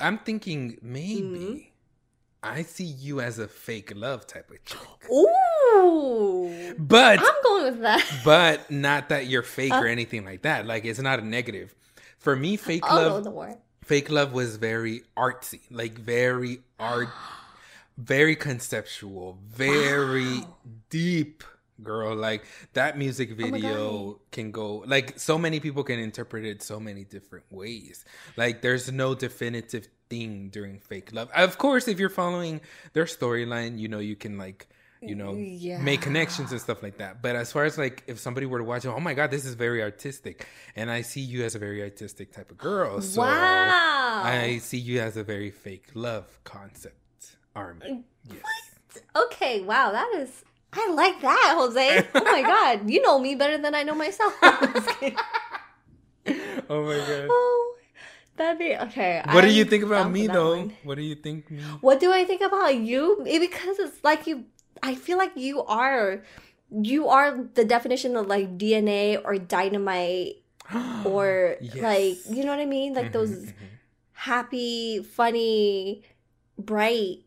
I'm 0.00 0.18
thinking 0.18 0.78
Mm-hmm. 0.82 1.69
I 2.42 2.62
see 2.62 2.84
you 2.84 3.20
as 3.20 3.38
a 3.38 3.46
fake 3.48 3.92
love 3.94 4.26
type 4.26 4.50
of 4.50 4.64
chick. 4.64 4.80
ooh, 5.10 6.74
But 6.78 7.18
I'm 7.20 7.42
going 7.42 7.64
with 7.64 7.80
that. 7.80 8.04
but 8.24 8.70
not 8.70 9.10
that 9.10 9.26
you're 9.26 9.42
fake 9.42 9.72
or 9.72 9.86
uh, 9.86 9.90
anything 9.90 10.24
like 10.24 10.42
that. 10.42 10.66
Like 10.66 10.84
it's 10.84 11.00
not 11.00 11.18
a 11.18 11.24
negative. 11.24 11.74
For 12.18 12.34
me, 12.36 12.56
fake 12.56 12.84
Oh 12.88 12.96
no, 12.96 13.30
love 13.30 13.56
fake 13.82 14.10
love 14.10 14.32
was 14.32 14.56
very 14.56 15.02
artsy, 15.16 15.60
like 15.70 15.98
very 15.98 16.60
art 16.78 17.08
very 17.98 18.36
conceptual, 18.36 19.38
very 19.46 20.44
deep 20.88 21.44
girl. 21.82 22.14
Like 22.14 22.44
that 22.72 22.96
music 22.96 23.30
oh 23.32 23.34
video 23.34 24.20
can 24.32 24.50
go 24.50 24.84
like 24.86 25.18
so 25.18 25.36
many 25.36 25.60
people 25.60 25.82
can 25.82 25.98
interpret 25.98 26.44
it 26.44 26.62
so 26.62 26.80
many 26.80 27.04
different 27.04 27.46
ways. 27.50 28.04
Like 28.36 28.62
there's 28.62 28.90
no 28.90 29.14
definitive 29.14 29.88
thing 30.10 30.50
during 30.50 30.78
fake 30.80 31.12
love. 31.12 31.30
Of 31.34 31.56
course, 31.56 31.88
if 31.88 31.98
you're 31.98 32.10
following 32.10 32.60
their 32.92 33.06
storyline, 33.06 33.78
you 33.78 33.88
know 33.88 34.00
you 34.00 34.16
can 34.16 34.36
like 34.36 34.68
you 35.00 35.14
know 35.14 35.32
make 35.32 36.02
connections 36.02 36.52
and 36.52 36.60
stuff 36.60 36.82
like 36.82 36.98
that. 36.98 37.22
But 37.22 37.36
as 37.36 37.50
far 37.52 37.64
as 37.64 37.78
like 37.78 38.02
if 38.06 38.18
somebody 38.18 38.44
were 38.46 38.58
to 38.58 38.64
watch 38.64 38.84
it, 38.84 38.88
oh 38.88 39.00
my 39.00 39.14
god, 39.14 39.30
this 39.30 39.46
is 39.46 39.54
very 39.54 39.82
artistic, 39.82 40.46
and 40.76 40.90
I 40.90 41.02
see 41.02 41.20
you 41.20 41.44
as 41.44 41.54
a 41.54 41.58
very 41.58 41.82
artistic 41.82 42.32
type 42.32 42.50
of 42.50 42.58
girl. 42.58 43.00
So 43.00 43.22
wow. 43.22 44.22
I 44.24 44.58
see 44.58 44.78
you 44.78 45.00
as 45.00 45.16
a 45.16 45.24
very 45.24 45.50
fake 45.50 45.86
love 45.94 46.26
concept 46.44 47.36
army. 47.56 48.04
Yes. 48.28 48.42
Okay, 49.16 49.62
wow, 49.62 49.92
that 49.92 50.10
is. 50.16 50.44
I 50.72 50.88
like 50.92 51.20
that, 51.22 51.54
Jose. 51.56 52.06
Oh 52.14 52.24
my 52.24 52.42
god, 52.54 52.90
you 52.90 53.00
know 53.02 53.18
me 53.18 53.34
better 53.34 53.58
than 53.58 53.74
I 53.74 53.82
know 53.84 53.94
myself. 53.94 54.34
Oh 56.70 56.84
my 56.84 56.96
god. 56.98 57.26
oh, 57.30 57.76
that'd 58.40 58.58
be 58.58 58.76
okay. 58.88 59.20
What 59.28 59.42
do 59.42 59.48
I'm 59.48 59.52
you 59.52 59.64
think 59.64 59.84
about 59.84 60.08
me 60.10 60.26
though? 60.26 60.56
one. 60.56 60.72
What 60.82 60.96
do 60.96 61.02
you 61.04 61.14
think 61.14 61.50
me? 61.50 61.78
What 61.80 62.00
do 62.00 62.12
I 62.12 62.24
think 62.24 62.40
about 62.40 62.74
you? 62.76 63.22
Eh, 63.28 63.38
Because 63.38 63.78
it's 63.78 64.02
like 64.02 64.26
you. 64.26 64.46
I 64.82 64.94
feel 64.96 65.18
like 65.18 65.32
you 65.36 65.62
are. 65.64 66.24
You 66.70 67.08
are 67.08 67.36
the 67.54 67.64
definition 67.64 68.16
of 68.16 68.26
like 68.26 68.56
DNA 68.56 69.20
or 69.24 69.36
dynamite 69.38 70.42
or 71.04 71.56
Yes. 71.60 71.74
Mm-hmm, 71.74 71.84
like 71.84 72.18
you 72.30 72.44
know 72.44 72.50
what 72.54 72.60
I 72.60 72.66
mean? 72.66 72.94
Like 72.94 73.12
those 73.12 73.52
happy, 74.12 75.02
funny, 75.02 76.02
bright. 76.58 77.24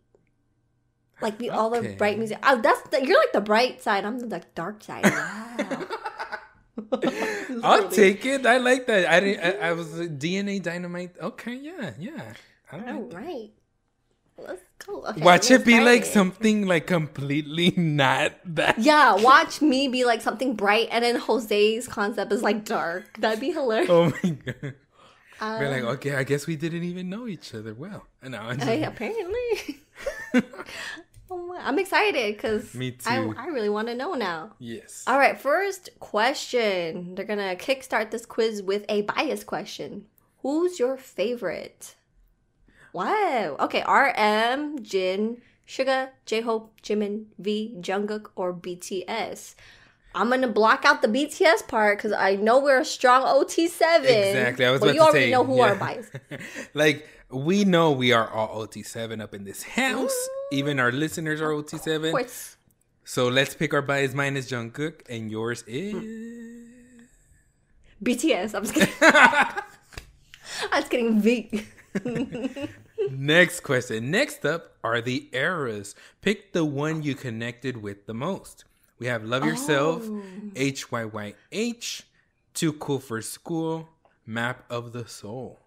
Like 1.21 1.37
the, 1.37 1.51
all 1.51 1.69
the 1.69 1.95
bright 1.97 2.17
music. 2.17 2.39
Oh, 2.43 2.59
that's 2.61 2.81
the, 2.89 3.05
you're 3.05 3.17
like 3.19 3.31
the 3.31 3.41
bright 3.41 3.81
side. 3.81 4.03
I'm 4.03 4.19
the 4.19 4.27
like, 4.27 4.53
dark 4.55 4.83
side. 4.83 5.05
Wow. 5.59 5.87
I'll 7.63 7.89
take 7.89 8.25
it. 8.25 8.45
I 8.45 8.57
like 8.57 8.87
that. 8.87 9.05
I 9.09 9.19
didn't. 9.19 9.43
I, 9.61 9.69
I 9.69 9.73
was 9.73 9.87
DNA 9.89 10.61
dynamite. 10.61 11.15
Okay, 11.21 11.55
yeah, 11.55 11.91
yeah. 11.99 12.33
I 12.71 12.77
like 12.77 12.87
All 12.87 13.01
right. 13.13 13.51
Let's 14.37 14.61
go. 14.85 15.03
Okay, 15.05 15.21
Watch 15.21 15.51
it 15.51 15.63
be 15.63 15.79
like 15.79 16.01
it. 16.01 16.07
something 16.07 16.65
like 16.65 16.87
completely 16.87 17.71
not 17.77 18.33
that. 18.55 18.79
Yeah, 18.79 19.13
watch 19.21 19.61
me 19.61 19.87
be 19.87 20.05
like 20.05 20.21
something 20.21 20.55
bright, 20.55 20.87
and 20.91 21.03
then 21.05 21.17
Jose's 21.17 21.87
concept 21.87 22.31
is 22.31 22.41
like 22.41 22.65
dark. 22.65 23.19
That'd 23.19 23.39
be 23.39 23.51
hilarious. 23.51 23.89
Oh 23.91 24.11
my 24.23 24.29
god. 24.31 24.73
Um, 25.41 25.59
We're 25.59 25.69
like, 25.69 25.83
okay, 25.97 26.15
I 26.15 26.23
guess 26.23 26.47
we 26.47 26.55
didn't 26.55 26.83
even 26.83 27.09
know 27.09 27.27
each 27.27 27.53
other 27.53 27.73
well. 27.73 28.07
No, 28.23 28.37
I'm 28.39 28.57
just- 28.57 28.69
I, 28.69 28.73
apparently. 28.75 29.81
oh 31.33 31.57
I'm 31.59 31.79
excited 31.79 32.35
because 32.35 32.73
Me 32.75 32.95
I, 33.05 33.17
too. 33.17 33.35
I 33.37 33.47
really 33.47 33.69
want 33.69 33.87
to 33.87 33.95
know 33.95 34.13
now. 34.13 34.53
yes. 34.59 35.03
All 35.07 35.17
right, 35.17 35.39
first 35.39 35.89
question. 35.99 37.15
They're 37.15 37.25
gonna 37.25 37.55
kickstart 37.55 38.11
this 38.11 38.25
quiz 38.25 38.61
with 38.61 38.85
a 38.89 39.01
bias 39.01 39.43
question. 39.43 40.05
Who's 40.41 40.79
your 40.79 40.97
favorite? 40.97 41.95
Wow. 42.91 43.55
Okay, 43.59 43.83
RM, 43.87 44.83
Jin, 44.83 45.41
Suga, 45.67 46.09
J 46.25 46.41
Hope, 46.41 46.79
Jimin, 46.81 47.25
V, 47.39 47.75
Jungkook, 47.79 48.29
or 48.35 48.53
BTS. 48.53 49.55
I'm 50.15 50.29
gonna 50.29 50.47
block 50.47 50.85
out 50.85 51.01
the 51.01 51.07
BTS 51.07 51.67
part 51.67 51.97
because 51.97 52.11
I 52.11 52.35
know 52.35 52.59
we're 52.59 52.81
a 52.81 52.85
strong 52.85 53.23
OT7. 53.23 54.03
Exactly. 54.03 54.65
I 54.65 54.71
was 54.71 54.79
but 54.79 54.89
about 54.89 54.93
you 54.93 54.99
to 54.99 55.05
already 55.05 55.25
say, 55.25 55.31
know 55.31 55.43
who 55.43 55.57
yeah. 55.57 55.63
our 55.63 55.75
bias. 55.75 56.11
like 56.73 57.07
we 57.33 57.65
know 57.65 57.91
we 57.91 58.13
are 58.13 58.29
all 58.29 58.65
OT7 58.65 59.21
up 59.21 59.33
in 59.33 59.43
this 59.43 59.63
house. 59.63 60.29
Even 60.51 60.79
our 60.79 60.91
listeners 60.91 61.41
are 61.41 61.49
OT7. 61.49 62.11
course. 62.11 62.57
So 63.03 63.27
let's 63.27 63.55
pick 63.55 63.73
our 63.73 63.81
bias. 63.81 64.13
Mine 64.13 64.37
is 64.37 64.49
Jungkook, 64.49 65.01
and 65.09 65.29
yours 65.29 65.61
hmm. 65.61 65.71
is. 65.71 66.69
BTS. 68.03 68.53
I'm 68.53 68.63
just 68.63 68.73
kidding. 68.73 68.93
I'm 69.01 70.81
just 70.81 70.89
kidding. 70.89 71.21
V. 71.21 71.65
Next 73.11 73.61
question. 73.61 74.11
Next 74.11 74.45
up 74.45 74.77
are 74.83 75.01
the 75.01 75.27
eras. 75.33 75.95
Pick 76.21 76.53
the 76.53 76.63
one 76.63 77.03
you 77.03 77.15
connected 77.15 77.81
with 77.81 78.05
the 78.05 78.13
most. 78.13 78.65
We 78.99 79.07
have 79.07 79.23
Love 79.23 79.43
Yourself, 79.43 80.03
Oh. 80.05 80.23
HYYH, 80.55 82.03
Too 82.53 82.73
Cool 82.73 82.99
for 82.99 83.21
School, 83.21 83.89
Map 84.25 84.63
of 84.69 84.93
the 84.93 85.07
Soul. 85.07 85.59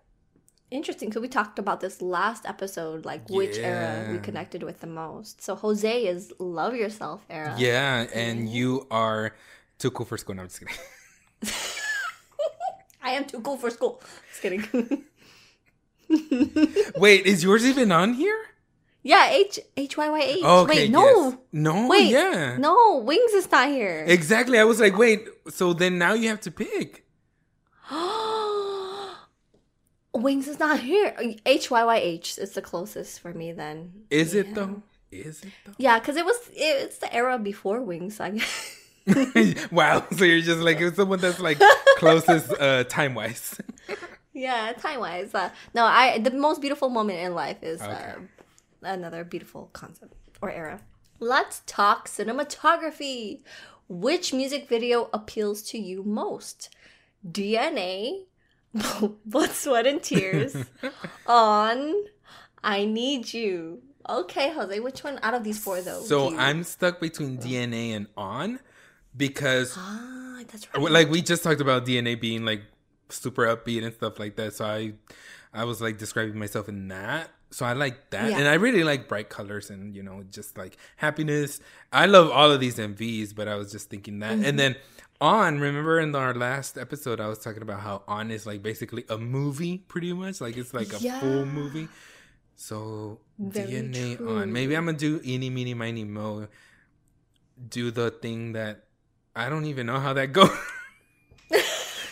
Interesting, 0.71 1.09
because 1.09 1.23
we 1.23 1.29
talked 1.29 1.61
about 1.61 1.81
this 1.81 2.03
last 2.03 2.45
episode, 2.45 3.05
like 3.05 3.31
which 3.31 3.57
era 3.57 4.11
we 4.11 4.19
connected 4.19 4.65
with 4.65 4.81
the 4.81 4.89
most. 4.89 5.41
So 5.41 5.55
Jose 5.55 6.07
is 6.07 6.33
Love 6.41 6.75
Yourself 6.75 7.25
era. 7.31 7.55
Yeah, 7.57 8.07
and 8.13 8.41
mm-hmm. 8.41 8.49
you 8.49 8.87
are 8.91 9.37
Too 9.79 9.93
Cool 9.93 10.07
for 10.07 10.19
School. 10.19 10.35
No, 10.35 10.43
I'm 10.43 10.49
just 10.49 10.61
kidding. 10.61 10.75
I 13.03 13.11
am 13.11 13.25
too 13.27 13.41
cool 13.41 13.57
for 13.57 13.71
school. 13.71 14.03
Just 14.29 14.43
kidding. 14.43 15.05
Wait, 16.97 17.27
is 17.27 17.45
yours 17.45 17.65
even 17.65 17.93
on 17.93 18.15
here? 18.15 18.37
yeah, 19.05 19.31
H 19.31 19.61
H 19.77 19.97
Y 19.97 20.09
Y 20.09 20.21
H. 20.21 20.45
Okay, 20.45 20.75
Wait, 20.75 20.91
no. 20.91 21.01
yes. 21.05 21.37
No, 21.53 21.87
Wait, 21.87 22.11
yeah. 22.11 22.57
no, 22.59 22.99
Wings 23.07 23.33
is 23.35 23.49
not 23.53 23.69
here. 23.69 24.05
Exactly. 24.09 24.59
I 24.59 24.65
was 24.65 24.81
like, 24.81 24.99
wait, 24.99 25.29
so 25.49 25.73
then 25.73 25.97
now 25.97 26.15
you 26.15 26.29
have 26.29 26.41
to 26.41 26.51
pick. 26.51 27.07
Wings 30.17 30.49
is 30.49 30.59
not 30.59 30.81
here. 30.81 31.15
H 31.45 31.71
Y 31.71 31.85
Y 31.85 31.97
H 31.97 32.39
is 32.39 32.53
the 32.53 32.63
closest 32.63 33.21
for 33.21 33.33
me 33.33 33.53
then. 33.53 33.93
Is 34.11 34.35
it 34.35 34.55
though? 34.55 34.83
Is 35.11 35.43
it 35.43 35.53
though? 35.65 35.73
Yeah, 35.79 35.99
because 35.99 36.17
it 36.17 36.25
was 36.25 36.37
it's 36.55 36.99
the 36.99 37.13
era 37.15 37.39
before 37.39 37.83
Wings. 37.83 38.21
I 38.21 38.31
guess. 38.31 38.77
wow. 39.71 40.05
So 40.17 40.25
you're 40.25 40.41
just 40.41 40.61
like 40.61 40.81
it's 40.81 40.97
someone 40.97 41.21
that's 41.21 41.41
like 41.41 41.61
closest 41.99 42.53
uh 42.61 42.85
time 42.85 43.15
wise. 43.15 43.61
yeah, 44.33 44.73
time 44.79 45.01
wise. 45.01 45.35
Uh, 45.35 45.51
no, 45.75 45.85
I 45.85 46.19
the 46.19 46.31
most 46.33 46.61
beautiful 46.61 46.89
moment 46.89 47.21
in 47.21 47.35
life 47.35 47.63
is 47.63 47.81
Okay. 47.81 47.93
uh, 47.93 48.21
another 48.83 49.25
beautiful 49.25 49.71
concept 49.73 50.15
or 50.43 50.51
era. 50.51 50.81
Let's 51.21 51.63
talk 51.67 52.09
cinematography. 52.09 53.43
Which 53.89 54.33
music 54.35 54.69
video 54.69 55.09
appeals 55.13 55.63
to 55.71 55.79
you 55.79 56.03
most? 56.03 56.71
DNA, 57.27 58.25
Blood, 59.25 59.51
Sweat, 59.51 59.87
and 59.87 60.03
Tears, 60.03 60.55
on 61.27 61.95
I 62.63 62.85
Need 62.85 63.33
You. 63.33 63.83
Okay, 64.09 64.53
Jose, 64.53 64.79
which 64.81 65.03
one 65.03 65.19
out 65.23 65.35
of 65.35 65.43
these 65.45 65.59
four 65.59 65.81
though? 65.81 66.03
So 66.03 66.31
you- 66.31 66.39
I'm 66.39 66.63
stuck 66.65 67.01
between 67.01 67.39
DNA 67.39 67.91
and 67.97 68.07
on 68.17 68.61
because 69.17 69.75
ah, 69.77 70.41
that's 70.51 70.67
right. 70.75 70.91
Like 70.91 71.11
we 71.11 71.23
just 71.23 71.43
talked 71.43 71.61
about 71.61 71.85
DNA 71.87 72.21
being 72.21 72.45
like 72.45 72.63
super 73.09 73.47
upbeat 73.47 73.85
and 73.85 73.93
stuff 73.95 74.19
like 74.19 74.37
that. 74.37 74.55
So 74.55 74.65
I, 74.65 74.93
I 75.53 75.65
was 75.65 75.81
like 75.81 75.99
describing 75.99 76.39
myself 76.39 76.69
in 76.69 76.89
that. 76.89 77.31
So 77.51 77.65
I 77.65 77.73
like 77.75 78.11
that, 78.11 78.31
Yeah. 78.31 78.39
and 78.39 78.49
I 78.49 78.55
really 78.55 78.83
like 78.85 79.09
bright 79.09 79.29
colors 79.29 79.71
and 79.71 79.95
you 79.95 80.03
know 80.03 80.25
just 80.31 80.59
like 80.59 80.77
happiness. 80.97 81.61
I 81.93 82.07
love 82.07 82.31
all 82.31 82.51
of 82.51 82.61
these 82.61 82.77
MVs, 82.77 83.35
but 83.35 83.49
I 83.49 83.55
was 83.55 83.71
just 83.73 83.89
thinking 83.89 84.19
that, 84.19 84.33
Mm-hmm. 84.35 84.45
and 84.45 84.59
then 84.59 84.77
on. 85.21 85.59
Remember 85.61 86.01
in 86.01 86.15
our 86.15 86.35
last 86.35 86.77
episode, 86.79 87.21
I 87.21 87.29
was 87.29 87.39
talking 87.39 87.63
about 87.63 87.81
how 87.81 88.03
on 88.09 88.31
is 88.31 88.47
like 88.47 88.63
basically 88.63 89.05
a 89.09 89.19
movie, 89.19 89.79
pretty 89.79 90.13
much 90.13 90.41
like 90.41 90.57
it's 90.57 90.73
like 90.75 90.93
a 90.93 90.99
Yeah. 90.99 91.21
full 91.21 91.45
movie. 91.47 91.89
So 92.57 93.21
Very 93.39 93.69
DNA 93.71 94.17
true. 94.17 94.39
on. 94.39 94.53
Maybe 94.53 94.77
I'm 94.77 94.87
gonna 94.87 94.97
do 94.99 95.21
eeny 95.25 95.51
meeny 95.51 95.75
miny 95.75 96.05
mo. 96.05 96.49
Do 97.69 97.91
the 97.91 98.11
thing 98.11 98.53
that 98.53 98.85
I 99.35 99.49
don't 99.49 99.67
even 99.67 99.87
know 99.87 99.99
how 100.01 100.13
that 100.15 100.33
goes. 100.33 100.51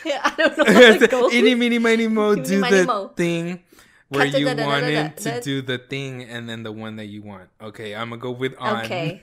Yeah, 0.04 0.20
I 0.24 0.34
don't 0.36 0.58
know 0.58 0.64
how 0.64 0.98
to 0.98 1.06
go. 1.08 1.30
Eeny, 1.30 1.54
meeny, 1.54 1.78
miny, 1.78 2.08
mo. 2.08 2.34
Do 2.34 2.60
the 2.60 2.84
mo. 2.86 3.08
thing 3.16 3.62
where 4.08 4.26
you 4.26 4.46
wanted 4.46 5.16
to 5.16 5.40
do 5.40 5.62
the 5.62 5.78
thing 5.78 6.22
and 6.24 6.46
then 6.48 6.62
the 6.62 6.70
one 6.72 6.96
that 6.96 7.06
you 7.06 7.22
want. 7.22 7.48
Okay, 7.60 7.94
I'm 7.94 8.10
gonna 8.10 8.20
go 8.20 8.30
with 8.30 8.54
on. 8.58 8.84
Okay. 8.84 9.22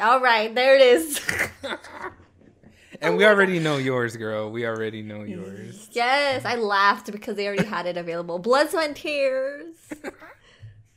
All 0.00 0.20
right, 0.20 0.52
there 0.54 0.74
it 0.76 0.80
is. 0.82 1.20
And 3.00 3.16
we 3.16 3.24
already 3.24 3.58
know 3.58 3.76
yours, 3.76 4.16
girl. 4.16 4.50
We 4.50 4.66
already 4.66 5.02
know 5.02 5.22
yours. 5.22 5.88
yes, 5.92 6.44
I 6.44 6.56
laughed 6.56 7.10
because 7.10 7.36
they 7.36 7.46
already 7.46 7.64
had 7.64 7.86
it 7.86 7.96
available. 7.96 8.38
Blood, 8.38 8.70
sweat, 8.70 8.88
and 8.88 8.96
tears. 8.96 9.74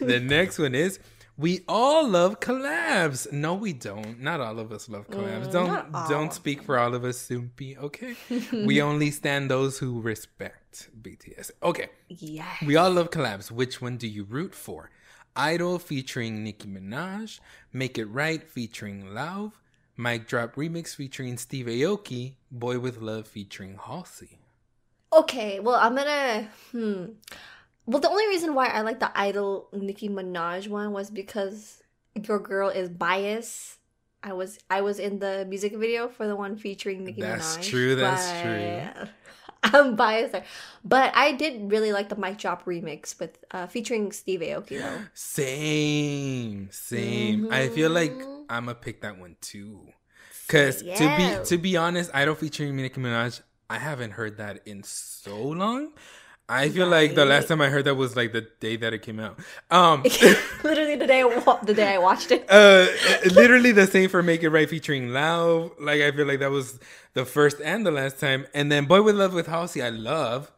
the 0.00 0.20
next 0.20 0.58
one 0.58 0.74
is 0.74 0.98
we 1.38 1.60
all 1.66 2.06
love 2.06 2.40
collabs. 2.40 3.32
No, 3.32 3.54
we 3.54 3.72
don't. 3.72 4.20
Not 4.20 4.40
all 4.40 4.58
of 4.58 4.70
us 4.72 4.88
love 4.88 5.08
collabs. 5.08 5.48
Mm, 5.48 5.52
not 5.54 5.92
don't 5.92 6.08
don't 6.08 6.32
speak 6.32 6.62
for 6.62 6.78
all 6.78 6.94
of 6.94 7.04
us, 7.04 7.18
Soompi. 7.28 7.76
Okay, 7.78 8.14
we 8.66 8.82
only 8.82 9.10
stand 9.10 9.50
those 9.50 9.78
who 9.78 10.00
respect 10.00 10.90
BTS. 11.00 11.50
Okay. 11.62 11.88
Yes. 12.08 12.62
We 12.64 12.76
all 12.76 12.90
love 12.90 13.10
collabs. 13.10 13.50
Which 13.50 13.80
one 13.80 13.96
do 13.96 14.06
you 14.06 14.24
root 14.24 14.54
for? 14.54 14.90
Idol 15.34 15.78
featuring 15.78 16.44
Nicki 16.44 16.68
Minaj, 16.68 17.40
Make 17.72 17.96
It 17.96 18.04
Right 18.04 18.42
featuring 18.42 19.06
Lauv, 19.06 19.52
Mic 20.02 20.26
Drop 20.26 20.56
Remix 20.56 20.96
featuring 20.96 21.38
Steve 21.38 21.66
Aoki, 21.66 22.34
Boy 22.50 22.78
with 22.80 23.00
Love 23.00 23.28
featuring 23.28 23.78
Halsey. 23.78 24.38
Okay, 25.12 25.60
well, 25.60 25.76
I'm 25.76 25.94
gonna. 25.94 26.48
Hmm. 26.72 27.04
Well, 27.86 28.00
the 28.00 28.08
only 28.08 28.26
reason 28.28 28.54
why 28.54 28.66
I 28.66 28.80
like 28.80 29.00
the 29.00 29.12
Idol 29.14 29.68
Nicki 29.72 30.08
Minaj 30.08 30.68
one 30.68 30.92
was 30.92 31.10
because 31.10 31.82
your 32.14 32.38
girl 32.38 32.68
is 32.68 32.88
biased. 32.88 33.78
I 34.24 34.32
was 34.32 34.58
I 34.70 34.80
was 34.80 34.98
in 34.98 35.18
the 35.18 35.44
music 35.48 35.76
video 35.76 36.08
for 36.08 36.26
the 36.26 36.36
one 36.36 36.56
featuring 36.56 37.04
Nicki 37.04 37.20
That's 37.20 37.44
Minaj. 37.44 37.56
That's 37.56 37.68
true, 37.68 37.94
that's 37.96 38.32
but 38.32 39.08
I'm 39.64 39.94
biased 39.94 40.32
there, 40.32 40.44
but 40.84 41.12
I 41.14 41.32
did 41.32 41.70
really 41.70 41.92
like 41.92 42.08
the 42.08 42.16
Mic 42.16 42.38
Drop 42.38 42.64
remix 42.64 43.18
with 43.20 43.38
uh, 43.50 43.66
featuring 43.66 44.10
Steve 44.12 44.40
Aoki 44.40 44.80
though. 44.80 45.02
Same, 45.14 46.68
same. 46.72 47.52
I 47.52 47.68
feel 47.68 47.90
like 47.90 48.12
Mhm. 48.12 48.41
I'm 48.52 48.66
gonna 48.66 48.74
pick 48.74 49.00
that 49.02 49.18
one 49.18 49.36
too. 49.40 49.88
Cause 50.48 50.82
to 50.82 51.16
be 51.16 51.44
to 51.46 51.58
be 51.58 51.76
honest, 51.76 52.10
Idol 52.12 52.34
featuring 52.34 52.76
Nicki 52.76 53.00
Minaj, 53.00 53.40
I 53.70 53.78
haven't 53.78 54.12
heard 54.12 54.36
that 54.36 54.60
in 54.66 54.82
so 54.82 55.36
long. 55.36 55.92
I 56.48 56.68
feel 56.68 56.86
like 56.86 57.14
the 57.14 57.24
last 57.24 57.48
time 57.48 57.62
I 57.62 57.70
heard 57.70 57.86
that 57.86 57.94
was 57.94 58.14
like 58.14 58.32
the 58.32 58.46
day 58.60 58.76
that 58.76 58.92
it 58.92 59.00
came 59.00 59.18
out. 59.18 59.38
Um, 59.70 60.02
Literally 60.64 60.96
the 60.96 61.06
day 61.06 61.22
the 61.62 61.72
day 61.72 61.94
I 61.94 61.98
watched 61.98 62.30
it. 62.30 62.44
uh 62.50 62.86
literally 63.32 63.72
the 63.72 63.86
same 63.86 64.10
for 64.10 64.22
make 64.22 64.42
it 64.42 64.50
right 64.50 64.68
featuring 64.68 65.12
Lau. 65.14 65.72
Like 65.80 66.02
I 66.02 66.12
feel 66.12 66.26
like 66.26 66.40
that 66.40 66.50
was 66.50 66.78
the 67.14 67.24
first 67.24 67.58
and 67.64 67.86
the 67.86 67.90
last 67.90 68.20
time. 68.20 68.46
And 68.52 68.70
then 68.70 68.84
Boy 68.84 69.00
with 69.00 69.16
Love 69.16 69.32
with 69.32 69.46
Halsey, 69.46 69.82
I 69.82 69.88
love 69.88 70.52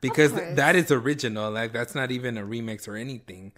because 0.00 0.32
that 0.32 0.76
is 0.76 0.92
original. 0.92 1.50
Like 1.50 1.72
that's 1.72 1.96
not 1.96 2.12
even 2.12 2.38
a 2.38 2.42
remix 2.42 2.86
or 2.86 2.94
anything. 2.94 3.52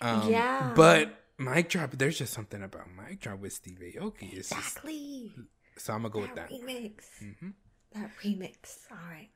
Um, 0.00 0.30
Yeah. 0.30 0.72
But 0.74 1.25
Mic 1.38 1.68
Drop, 1.68 1.90
there's 1.92 2.18
just 2.18 2.32
something 2.32 2.62
about 2.62 2.86
Mic 2.90 3.20
Drop 3.20 3.38
with 3.40 3.52
Steve 3.52 3.78
Aoki. 3.80 4.32
It's 4.32 4.48
just 4.48 4.52
Exactly. 4.78 5.32
so 5.76 5.92
I'm 5.92 6.02
gonna 6.02 6.10
go 6.12 6.20
with 6.20 6.34
That 6.34 6.48
that. 6.48 6.50
remix. 6.50 7.04
Mm-hmm. 7.22 7.50
That 7.94 8.10
remix. 8.22 8.56
All 8.90 8.96
right. 9.10 9.28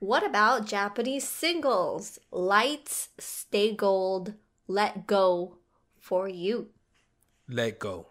What 0.00 0.24
about 0.26 0.66
Japanese 0.66 1.26
singles? 1.28 2.18
Lights, 2.32 3.10
Stay 3.18 3.74
Gold, 3.74 4.34
Let 4.66 5.06
Go 5.06 5.58
for 6.00 6.28
You. 6.28 6.68
Let 7.48 7.78
go. 7.78 8.08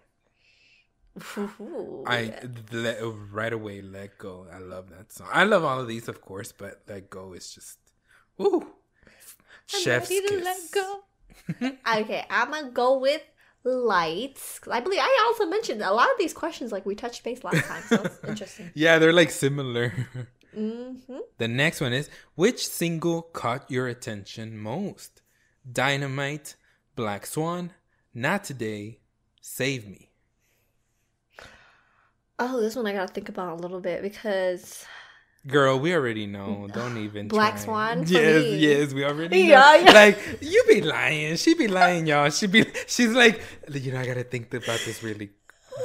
Ooh. 1.37 2.03
I 2.07 2.33
let 2.71 2.97
right 3.31 3.53
away. 3.53 3.81
Let 3.81 4.17
go. 4.17 4.47
I 4.51 4.57
love 4.57 4.89
that 4.89 5.11
song. 5.11 5.27
I 5.31 5.43
love 5.43 5.63
all 5.63 5.79
of 5.79 5.87
these, 5.87 6.07
of 6.07 6.21
course, 6.21 6.51
but 6.51 6.81
Let 6.87 7.09
Go 7.09 7.33
is 7.33 7.53
just 7.53 7.77
woo. 8.37 8.61
I'm 8.61 9.79
Chef's 9.81 10.09
ready 10.09 10.27
to 10.27 10.33
kiss. 10.41 10.43
let 10.43 10.71
go. 10.71 11.03
okay, 12.01 12.25
I'm 12.29 12.51
gonna 12.51 12.71
go 12.71 12.97
with 12.99 13.21
lights. 13.63 14.59
I 14.69 14.79
believe 14.79 14.99
I 15.01 15.23
also 15.27 15.45
mentioned 15.45 15.81
a 15.81 15.91
lot 15.93 16.11
of 16.11 16.17
these 16.17 16.33
questions, 16.33 16.71
like 16.71 16.85
we 16.85 16.95
touched 16.95 17.23
base 17.23 17.43
last 17.43 17.65
time, 17.65 17.83
so 17.83 18.03
it's 18.03 18.19
interesting. 18.27 18.71
Yeah, 18.73 18.99
they're 18.99 19.13
like 19.13 19.31
similar. 19.31 19.89
hmm 20.53 20.93
The 21.37 21.47
next 21.47 21.81
one 21.81 21.93
is 21.93 22.09
which 22.35 22.67
single 22.67 23.21
caught 23.21 23.69
your 23.71 23.87
attention 23.87 24.57
most? 24.57 25.21
Dynamite, 25.69 26.55
Black 26.95 27.25
Swan, 27.25 27.71
Not 28.13 28.43
Today, 28.43 28.99
Save 29.41 29.87
Me. 29.87 30.09
Oh, 32.39 32.59
this 32.59 32.75
one 32.75 32.87
I 32.87 32.93
gotta 32.93 33.13
think 33.13 33.29
about 33.29 33.59
a 33.59 33.61
little 33.61 33.79
bit 33.79 34.01
because 34.01 34.85
Girl, 35.45 35.77
we 35.77 35.93
already 35.93 36.25
know. 36.25 36.69
Don't 36.73 36.97
even 36.97 37.27
Black 37.27 37.55
try. 37.55 37.63
Swan 37.63 38.03
Yes, 38.07 38.43
me. 38.43 38.55
yes, 38.57 38.93
we 38.93 39.03
already 39.03 39.43
know. 39.43 39.49
Yeah, 39.49 39.75
yeah. 39.75 39.91
Like 39.91 40.19
you 40.41 40.63
be 40.67 40.81
lying. 40.81 41.35
She 41.35 41.53
be 41.53 41.67
lying, 41.67 42.07
y'all. 42.07 42.29
She 42.29 42.47
be 42.47 42.65
she's 42.87 43.11
like, 43.11 43.41
you 43.69 43.91
know, 43.91 43.99
I 43.99 44.05
gotta 44.05 44.23
think 44.23 44.53
about 44.53 44.79
this 44.85 45.03
really, 45.03 45.31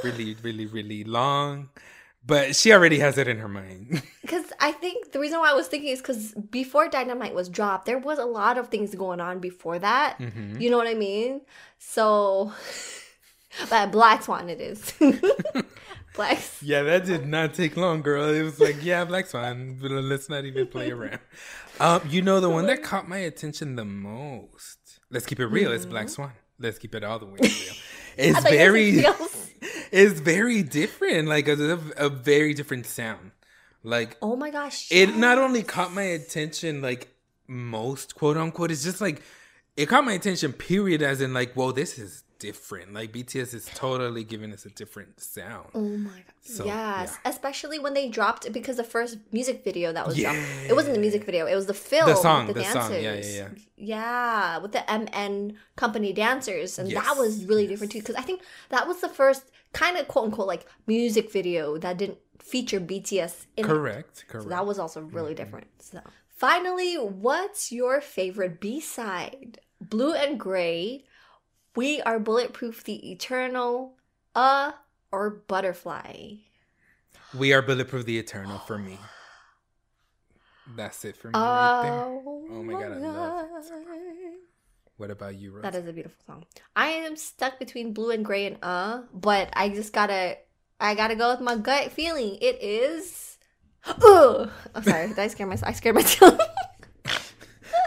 really, 0.03 0.35
really, 0.41 0.65
really 0.65 1.03
long. 1.03 1.69
But 2.25 2.55
she 2.55 2.71
already 2.73 2.99
has 2.99 3.17
it 3.17 3.27
in 3.27 3.37
her 3.39 3.47
mind. 3.47 4.01
Because 4.21 4.45
I 4.59 4.71
think 4.73 5.11
the 5.13 5.19
reason 5.19 5.39
why 5.39 5.49
I 5.49 5.53
was 5.53 5.67
thinking 5.67 5.89
is 5.89 5.99
because 5.99 6.33
before 6.51 6.87
Dynamite 6.87 7.33
was 7.33 7.49
dropped, 7.49 7.87
there 7.87 7.97
was 7.97 8.19
a 8.19 8.25
lot 8.25 8.59
of 8.59 8.67
things 8.67 8.93
going 8.93 9.19
on 9.19 9.39
before 9.39 9.79
that. 9.79 10.19
Mm-hmm. 10.19 10.61
You 10.61 10.69
know 10.69 10.77
what 10.77 10.85
I 10.85 10.93
mean? 10.93 11.41
So, 11.79 12.53
but 13.71 13.91
Black 13.91 14.21
Swan 14.21 14.47
it 14.49 14.61
is. 14.61 14.93
Yeah, 16.61 16.83
that 16.83 17.05
did 17.05 17.25
not 17.25 17.53
take 17.53 17.77
long, 17.77 18.01
girl. 18.01 18.25
It 18.29 18.43
was 18.43 18.59
like, 18.59 18.83
yeah, 18.83 19.05
Black 19.05 19.25
Swan. 19.27 19.77
But 19.81 19.91
let's 19.91 20.29
not 20.29 20.45
even 20.45 20.67
play 20.67 20.91
around. 20.97 21.19
Um, 21.79 22.01
you 22.09 22.21
know, 22.21 22.39
the 22.39 22.49
one 22.49 22.65
that 22.67 22.83
caught 22.83 23.07
my 23.07 23.17
attention 23.17 23.75
the 23.75 23.85
most. 23.85 24.77
Let's 25.09 25.25
keep 25.25 25.39
it 25.39 25.47
real. 25.47 25.71
It's 25.71 25.85
Black 25.85 26.09
Swan. 26.09 26.31
Let's 26.59 26.77
keep 26.77 26.93
it 26.95 27.03
all 27.03 27.19
the 27.19 27.25
way 27.25 27.37
real. 27.41 27.51
It's 28.17 28.37
Mm-hmm. 28.37 28.43
thought 28.43 28.51
you 28.51 28.57
were 28.57 28.63
very, 28.65 28.91
saying 28.91 29.03
something 29.05 29.21
else. 29.21 29.49
it's 29.91 30.19
very 30.19 30.61
different. 30.63 31.29
Like 31.29 31.47
a, 31.47 31.79
a 31.95 32.09
very 32.09 32.53
different 32.53 32.85
sound. 32.85 33.31
Like 33.81 34.17
Oh 34.21 34.35
my 34.35 34.49
gosh. 34.49 34.91
it 34.91 35.15
not 35.15 35.37
only 35.37 35.63
caught 35.63 35.93
my 35.93 36.01
attention, 36.03 36.81
like 36.81 37.07
most 37.47 38.15
quote 38.15 38.35
unquote. 38.35 38.71
It's 38.71 38.83
just 38.83 38.99
like 38.99 39.21
it 39.77 39.85
caught 39.87 40.03
my 40.03 40.11
attention. 40.13 40.51
Period. 40.51 41.01
As 41.01 41.21
in, 41.21 41.33
like, 41.33 41.53
whoa, 41.53 41.71
this 41.71 41.97
is 41.97 42.23
different. 42.39 42.93
Like 42.93 43.11
BTS 43.11 43.53
is 43.53 43.69
totally 43.75 44.23
giving 44.23 44.51
us 44.51 44.65
a 44.65 44.69
different 44.69 45.19
sound. 45.19 45.69
Oh 45.75 45.81
my 45.81 46.09
god. 46.09 46.23
So, 46.41 46.65
yes, 46.65 47.17
yeah. 47.23 47.29
especially 47.29 47.77
when 47.77 47.93
they 47.93 48.09
dropped 48.09 48.51
because 48.51 48.77
the 48.77 48.83
first 48.83 49.17
music 49.31 49.63
video 49.63 49.91
that 49.93 50.07
was 50.07 50.17
dropped. 50.17 50.39
It 50.67 50.75
wasn't 50.75 50.95
the 50.95 51.01
music 51.01 51.25
video, 51.25 51.45
it 51.45 51.55
was 51.55 51.67
the 51.67 51.73
film. 51.73 52.09
The 52.09 52.15
song, 52.15 52.47
with 52.47 52.55
the 52.55 52.63
song. 52.63 52.91
dancers. 52.91 53.03
Yeah, 53.03 53.43
yeah, 53.43 53.49
yeah. 53.49 53.49
Yeah, 53.75 54.57
with 54.57 54.71
the 54.71 54.83
MN 54.89 55.57
company 55.75 56.13
dancers. 56.13 56.79
And 56.79 56.89
that 56.91 57.15
was 57.17 57.45
really 57.45 57.67
different 57.67 57.91
too. 57.91 57.99
Because 57.99 58.15
I 58.15 58.21
think 58.21 58.41
that 58.69 58.87
was 58.87 59.01
the 59.01 59.09
first 59.09 59.43
kind 59.73 59.97
of 59.97 60.07
quote 60.07 60.25
unquote 60.25 60.47
like 60.47 60.65
music 60.87 61.31
video 61.31 61.77
that 61.77 61.97
didn't 61.97 62.17
feature 62.39 62.79
BTS 62.79 63.45
in 63.57 63.65
it. 63.65 63.67
Correct. 63.67 64.25
Correct. 64.27 64.43
So 64.43 64.49
that 64.49 64.65
was 64.65 64.79
also 64.79 65.01
really 65.01 65.33
mm-hmm. 65.35 65.43
different. 65.43 65.67
So 65.79 66.01
finally, 66.29 66.95
what's 66.95 67.71
your 67.71 68.01
favorite 68.01 68.59
B 68.59 68.79
side? 68.79 69.59
Blue 69.81 70.13
and 70.13 70.39
Gray, 70.39 71.05
We 71.75 72.01
Are 72.01 72.19
Bulletproof 72.19 72.83
the 72.83 73.11
Eternal, 73.11 73.95
Uh, 74.35 74.73
or 75.11 75.29
Butterfly? 75.29 76.35
We 77.37 77.53
are 77.53 77.61
bulletproof 77.61 78.05
the 78.05 78.17
eternal 78.17 78.57
for 78.59 78.77
me. 78.77 78.97
That's 80.75 81.05
it 81.05 81.15
for 81.15 81.29
me 81.29 81.39
right 81.39 81.79
there. 81.81 81.91
Oh, 81.91 82.45
Oh 82.51 82.63
my 82.63 82.73
God, 82.73 82.91
I 82.93 82.97
love 82.97 83.45
it. 83.63 84.33
What 84.97 85.11
about 85.11 85.35
you, 85.35 85.51
Rose? 85.51 85.63
That 85.63 85.75
is 85.75 85.87
a 85.87 85.93
beautiful 85.93 86.17
song. 86.25 86.45
I 86.75 86.89
am 86.89 87.15
stuck 87.15 87.57
between 87.57 87.93
blue 87.93 88.11
and 88.11 88.25
gray 88.25 88.47
and 88.47 88.57
uh, 88.61 89.03
but 89.13 89.49
I 89.53 89.69
just 89.69 89.93
gotta, 89.93 90.37
I 90.79 90.93
gotta 90.95 91.15
go 91.15 91.31
with 91.31 91.41
my 91.41 91.55
gut 91.55 91.91
feeling. 91.91 92.37
It 92.41 92.61
is. 92.61 93.37
Ugh. 93.85 94.49
I'm 94.75 94.83
sorry. 94.83 95.07
Did 95.07 95.19
I 95.19 95.27
scare 95.27 95.47
myself? 95.47 95.69
I 95.69 95.73
scared 95.73 95.95
myself. 95.95 96.39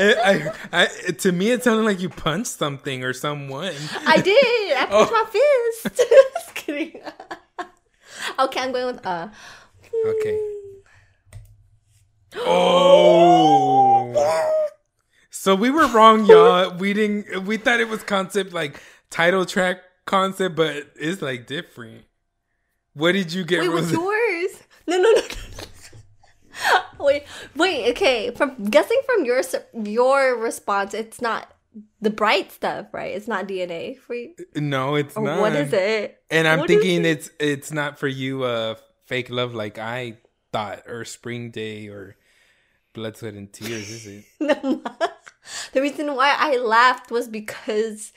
I, 0.02 0.52
I, 0.72 0.86
to 1.12 1.32
me, 1.32 1.50
it 1.50 1.62
sounded 1.64 1.84
like 1.84 2.00
you 2.00 2.08
punched 2.08 2.50
something 2.50 3.04
or 3.04 3.12
someone. 3.12 3.72
I 4.06 4.20
did. 4.20 4.72
I 4.76 4.86
punched 4.86 5.12
Oh. 5.12 5.24
my 5.24 5.24
fist. 5.90 6.08
just 6.34 6.54
kidding. 6.54 7.00
okay, 8.38 8.60
I'm 8.60 8.72
going 8.72 8.86
with 8.94 9.06
uh. 9.06 9.28
Okay. 10.06 10.40
Oh. 13.14 14.58
So 15.30 15.54
we 15.54 15.70
were 15.70 15.86
wrong, 15.88 16.24
y'all. 16.26 16.74
We 16.76 16.92
didn't. 16.94 17.44
We 17.44 17.56
thought 17.56 17.80
it 17.80 17.88
was 17.88 18.02
concept 18.02 18.52
like 18.52 18.80
title 19.10 19.44
track 19.44 19.78
concept, 20.06 20.54
but 20.56 20.92
it's 20.96 21.20
like 21.20 21.46
different. 21.46 22.04
What 22.94 23.12
did 23.12 23.32
you 23.32 23.44
get? 23.44 23.60
Wait, 23.60 23.68
what's 23.70 23.92
Rose? 23.92 23.92
yours? 23.92 24.62
No, 24.86 24.98
no, 24.98 25.10
no. 25.12 25.22
Wait, 27.02 27.24
wait. 27.56 27.90
Okay, 27.90 28.30
from 28.30 28.64
guessing 28.64 29.00
from 29.06 29.24
your 29.24 29.42
your 29.74 30.36
response, 30.38 30.94
it's 30.94 31.20
not 31.20 31.48
the 32.00 32.10
bright 32.10 32.52
stuff, 32.52 32.86
right? 32.92 33.14
It's 33.14 33.28
not 33.28 33.46
DNA 33.48 33.98
for 33.98 34.14
you. 34.14 34.34
No, 34.54 34.94
it's 34.94 35.16
Or 35.16 35.22
not. 35.24 35.40
what 35.40 35.54
is 35.56 35.72
it? 35.72 36.20
And 36.30 36.46
I'm 36.46 36.60
What 36.60 36.68
thinking 36.68 37.04
it? 37.04 37.08
it's 37.08 37.30
it's 37.40 37.72
not 37.72 37.98
for 37.98 38.08
you. 38.08 38.44
Uh, 38.44 38.76
fake 39.06 39.30
love 39.30 39.54
like 39.54 39.78
I 39.78 40.18
thought, 40.52 40.82
or 40.86 41.04
Spring 41.04 41.50
Day, 41.50 41.88
or 41.88 42.16
Blood, 42.92 43.16
Sweat, 43.16 43.34
and 43.34 43.52
Tears. 43.52 43.90
Is 43.90 44.06
it? 44.06 44.24
No, 44.40 44.82
the 45.72 45.80
reason 45.80 46.14
why 46.14 46.34
I 46.38 46.56
laughed 46.58 47.10
was 47.10 47.26
because 47.28 48.12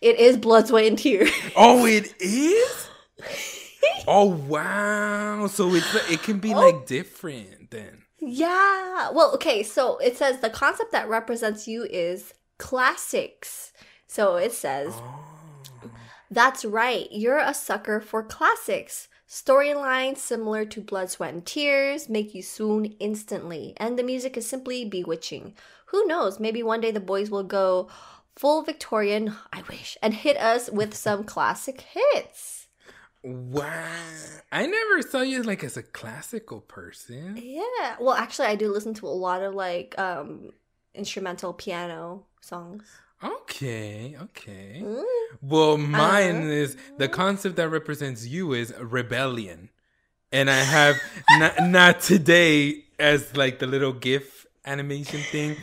it 0.00 0.18
is 0.18 0.36
blood, 0.36 0.68
sweat, 0.68 0.84
and 0.86 0.98
tears. 0.98 1.30
Oh, 1.56 1.86
it 1.86 2.14
is. 2.20 2.88
Oh 4.06 4.26
wow! 4.26 5.46
So 5.46 5.74
it's 5.74 5.94
it 6.10 6.22
can 6.22 6.36
Oh. 6.36 6.40
be 6.40 6.54
like 6.54 6.86
different 6.86 7.70
then. 7.70 8.01
Yeah. 8.24 9.10
Well, 9.10 9.34
okay. 9.34 9.64
So 9.64 9.98
it 9.98 10.16
says 10.16 10.38
the 10.38 10.50
concept 10.50 10.92
that 10.92 11.08
represents 11.08 11.66
you 11.66 11.84
is 11.84 12.34
classics. 12.56 13.72
So 14.06 14.36
it 14.36 14.52
says 14.52 14.92
oh. 14.94 15.90
that's 16.30 16.64
right. 16.64 17.08
You're 17.10 17.38
a 17.38 17.52
sucker 17.52 18.00
for 18.00 18.22
classics. 18.22 19.08
Storylines 19.28 20.18
similar 20.18 20.64
to 20.66 20.80
Blood, 20.80 21.10
Sweat, 21.10 21.32
and 21.32 21.44
Tears 21.44 22.08
make 22.08 22.34
you 22.34 22.42
swoon 22.42 22.84
instantly, 23.00 23.72
and 23.78 23.98
the 23.98 24.02
music 24.02 24.36
is 24.36 24.46
simply 24.46 24.84
bewitching. 24.84 25.54
Who 25.86 26.06
knows? 26.06 26.38
Maybe 26.38 26.62
one 26.62 26.82
day 26.82 26.90
the 26.90 27.00
boys 27.00 27.30
will 27.30 27.42
go 27.42 27.88
full 28.36 28.62
Victorian, 28.62 29.34
I 29.50 29.62
wish, 29.62 29.96
and 30.02 30.12
hit 30.12 30.36
us 30.36 30.70
with 30.70 30.94
some 30.94 31.24
classic 31.34 31.80
hits. 31.80 32.61
Wow! 33.22 33.70
I 34.50 34.66
never 34.66 35.02
saw 35.02 35.20
you 35.22 35.42
like 35.42 35.62
as 35.64 35.76
a 35.76 35.82
classical 35.82 36.60
person. 36.60 37.40
Yeah. 37.42 37.96
Well, 38.00 38.14
actually, 38.14 38.48
I 38.48 38.56
do 38.56 38.72
listen 38.72 38.94
to 38.94 39.06
a 39.06 39.08
lot 39.08 39.42
of 39.42 39.54
like 39.54 39.98
um 39.98 40.52
instrumental 40.94 41.52
piano 41.52 42.24
songs. 42.40 42.84
Okay, 43.22 44.16
okay. 44.20 44.82
Mm. 44.84 45.04
Well, 45.40 45.78
mine 45.78 46.36
Uh-huh. 46.38 46.46
is 46.46 46.76
the 46.98 47.08
concept 47.08 47.56
that 47.56 47.68
represents 47.68 48.26
you 48.26 48.52
is 48.52 48.74
rebellion, 48.80 49.70
and 50.32 50.50
I 50.50 50.56
have 50.64 50.96
not, 51.38 51.62
not 51.62 52.00
today 52.00 52.84
as 52.98 53.36
like 53.36 53.60
the 53.60 53.66
little 53.68 53.92
GIF 53.92 54.46
animation 54.66 55.20
thing, 55.20 55.56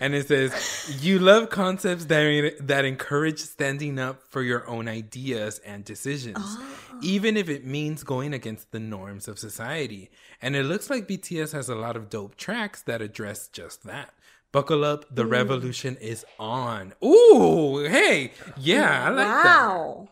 and 0.00 0.14
it 0.14 0.26
says 0.26 0.98
you 1.02 1.18
love 1.18 1.50
concepts 1.50 2.06
that 2.06 2.56
that 2.60 2.84
encourage 2.84 3.38
standing 3.38 3.98
up 3.98 4.22
for 4.28 4.42
your 4.42 4.66
own 4.68 4.88
ideas 4.88 5.58
and 5.60 5.84
decisions, 5.84 6.56
even 7.02 7.36
if 7.36 7.48
it 7.48 7.64
means 7.64 8.02
going 8.02 8.32
against 8.34 8.72
the 8.72 8.80
norms 8.80 9.28
of 9.28 9.38
society. 9.38 10.10
And 10.42 10.56
it 10.56 10.64
looks 10.64 10.88
like 10.90 11.06
BTS 11.06 11.52
has 11.52 11.68
a 11.68 11.74
lot 11.74 11.96
of 11.96 12.08
dope 12.08 12.36
tracks 12.36 12.82
that 12.82 13.02
address 13.02 13.48
just 13.48 13.84
that. 13.84 14.14
Buckle 14.52 14.84
up, 14.84 15.04
the 15.14 15.26
revolution 15.26 15.96
is 16.00 16.24
on. 16.38 16.92
Ooh, 17.04 17.84
hey, 17.84 18.32
yeah, 18.56 19.06
I 19.06 19.10
like 19.10 19.26
that. 19.26 19.44
wow. 19.44 20.08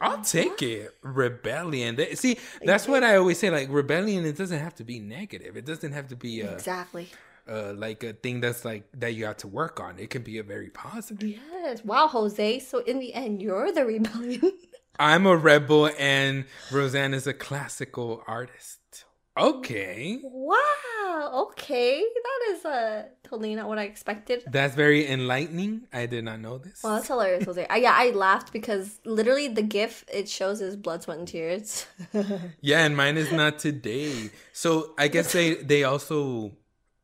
I'll 0.00 0.22
take 0.22 0.60
it. 0.62 0.90
Rebellion. 1.02 1.98
See, 2.16 2.38
that's 2.62 2.86
what 2.86 3.02
I 3.02 3.16
always 3.16 3.38
say. 3.38 3.50
Like 3.50 3.68
rebellion, 3.70 4.26
it 4.26 4.36
doesn't 4.36 4.58
have 4.58 4.74
to 4.76 4.84
be 4.84 4.98
negative. 4.98 5.56
It 5.56 5.64
doesn't 5.64 5.92
have 5.92 6.08
to 6.08 6.16
be 6.16 6.40
a, 6.42 6.52
Exactly. 6.52 7.08
Uh 7.48 7.72
like 7.76 8.02
a 8.02 8.12
thing 8.12 8.40
that's 8.40 8.64
like 8.64 8.84
that 8.98 9.14
you 9.14 9.24
have 9.26 9.36
to 9.38 9.48
work 9.48 9.80
on. 9.80 9.98
It 9.98 10.10
can 10.10 10.22
be 10.22 10.38
a 10.38 10.42
very 10.42 10.70
positive. 10.70 11.28
Yes. 11.28 11.84
Wow, 11.84 12.08
Jose. 12.08 12.58
So 12.60 12.78
in 12.78 12.98
the 12.98 13.14
end, 13.14 13.40
you're 13.42 13.72
the 13.72 13.84
rebellion. 13.84 14.52
I'm 14.98 15.26
a 15.26 15.36
rebel, 15.36 15.90
and 15.98 16.46
Rosan 16.70 17.12
is 17.14 17.26
a 17.26 17.34
classical 17.34 18.22
artist. 18.26 19.04
Okay, 19.38 20.18
wow. 20.22 21.46
Okay. 21.50 22.00
That 22.00 22.40
is 22.56 22.64
uh 22.64 23.02
totally 23.22 23.54
not 23.54 23.68
what 23.68 23.78
I 23.78 23.82
expected. 23.84 24.44
that's 24.50 24.74
very 24.74 25.06
enlightening. 25.06 25.82
I 25.92 26.06
did 26.06 26.24
not 26.24 26.40
know 26.40 26.56
this. 26.58 26.82
Well, 26.82 26.94
that's 26.94 27.08
hilarious, 27.08 27.44
Jose. 27.44 27.66
I, 27.68 27.76
yeah, 27.76 27.92
I 27.94 28.10
laughed 28.10 28.52
because 28.52 28.98
literally 29.04 29.48
the 29.48 29.62
GIF 29.62 30.04
it 30.12 30.28
shows 30.28 30.60
is 30.62 30.74
blood, 30.76 31.02
sweat, 31.02 31.18
and 31.18 31.28
tears. 31.28 31.86
Yeah, 32.62 32.84
and 32.86 32.96
mine 32.96 33.16
is 33.18 33.30
not 33.30 33.58
today. 33.58 34.30
So 34.52 34.94
I 34.96 35.08
guess 35.08 35.32
they 35.32 35.54
they 35.54 35.84
also, 35.84 36.52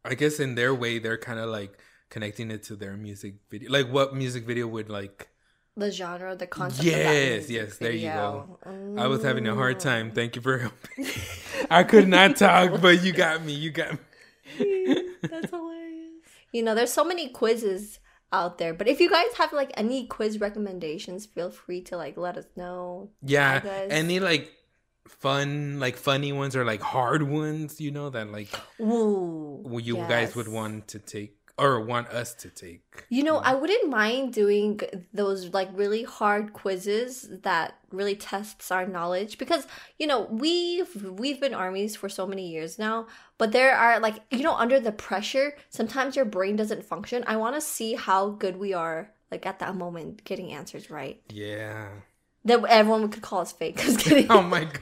I 0.05 0.15
guess 0.15 0.41
in 0.41 0.55
their 0.55 0.75
way, 0.75 0.99
they're 0.99 1.19
kind 1.19 1.38
of 1.38 1.49
like 1.51 1.79
connecting 2.11 2.51
it 2.51 2.62
to 2.65 2.77
their 2.77 2.97
music 2.97 3.35
video, 3.51 3.71
like 3.71 3.88
what 3.88 4.15
music 4.15 4.45
video 4.45 4.67
would 4.67 4.88
like. 4.91 5.29
the 5.77 5.91
genre, 5.91 6.37
the 6.37 6.47
concept. 6.47 6.81
of 6.81 6.93
that 6.93 6.99
Yes, 6.99 7.49
music 7.49 7.57
yes, 7.57 7.79
there 7.79 7.93
you 7.93 8.09
video. 8.09 8.59
go. 8.67 9.01
I 9.01 9.07
was 9.07 9.23
having 9.23 9.47
a 9.49 9.55
hard 9.55 9.81
time. 9.81 10.11
Mm. 10.11 10.15
Thank 10.15 10.37
you 10.37 10.43
for 10.43 10.59
helping. 10.59 11.07
I 11.71 11.83
could 11.85 12.09
not 12.09 12.37
talk, 12.37 12.81
but 12.83 13.03
you 13.03 13.12
got 13.12 13.43
me. 13.45 13.53
You 13.55 13.71
got 13.71 13.93
me. 13.93 13.99
That's 15.23 15.51
hilarious. 15.51 16.11
You 16.53 16.62
know, 16.62 16.75
there's 16.75 16.93
so 16.93 17.05
many 17.05 17.29
quizzes 17.31 18.01
out 18.33 18.59
there, 18.59 18.75
but 18.75 18.88
if 18.88 19.01
you 19.01 19.09
guys 19.09 19.33
have 19.38 19.53
like 19.55 19.73
any 19.77 20.07
quiz 20.07 20.41
recommendations, 20.41 21.25
feel 21.27 21.51
free 21.51 21.81
to 21.83 21.97
like 21.97 22.17
let 22.19 22.37
us 22.37 22.47
know. 22.57 23.11
Yeah, 23.25 23.61
any 23.88 24.21
like 24.21 24.53
fun, 25.07 25.79
like 25.81 25.97
funny 25.97 26.33
ones 26.33 26.57
or 26.57 26.65
like 26.65 26.81
hard 26.81 27.23
ones, 27.23 27.81
you 27.81 27.91
know, 27.91 28.11
that 28.11 28.31
like 28.31 28.49
Ooh, 28.81 29.79
you 29.83 29.97
guys 29.97 30.35
would 30.35 30.49
want 30.49 30.88
to 30.88 30.99
take 30.99 31.37
or 31.59 31.81
want 31.81 32.09
us 32.09 32.35
to 32.35 32.49
take. 32.49 33.05
You 33.09 33.23
know, 33.23 33.37
I 33.37 33.55
wouldn't 33.55 33.88
mind 33.88 34.33
doing 34.33 34.81
those 35.12 35.53
like 35.53 35.69
really 35.75 36.03
hard 36.03 36.53
quizzes 36.53 37.29
that 37.43 37.79
really 37.91 38.17
tests 38.17 38.71
our 38.71 38.87
knowledge 38.87 39.38
because 39.38 39.67
you 39.99 40.07
know 40.07 40.23
we've 40.31 40.95
we've 41.05 41.41
been 41.41 41.55
armies 41.55 41.95
for 41.95 42.09
so 42.09 42.27
many 42.27 42.49
years 42.49 42.79
now, 42.79 43.07
but 43.38 43.53
there 43.53 43.77
are 43.77 44.01
like 44.01 44.21
you 44.31 44.43
know 44.43 44.55
under 44.55 44.81
the 44.81 44.93
pressure, 44.93 45.55
sometimes 45.69 46.17
your 46.17 46.25
brain 46.25 46.57
doesn't 46.57 46.85
function. 46.85 47.23
I 47.27 47.37
want 47.37 47.55
to 47.55 47.61
see 47.61 47.95
how 47.95 48.31
good 48.31 48.57
we 48.57 48.73
are 48.73 49.12
like 49.31 49.47
at 49.47 49.59
that 49.61 49.75
moment 49.75 50.25
getting 50.25 50.53
answers 50.53 50.91
right. 50.91 51.21
Yeah. 51.31 51.88
That 52.45 52.65
everyone 52.69 53.09
could 53.09 53.23
call 53.23 53.41
us 53.41 53.53
fake. 53.53 53.81
Oh 54.31 54.43
my 54.43 54.65
god. 54.65 54.81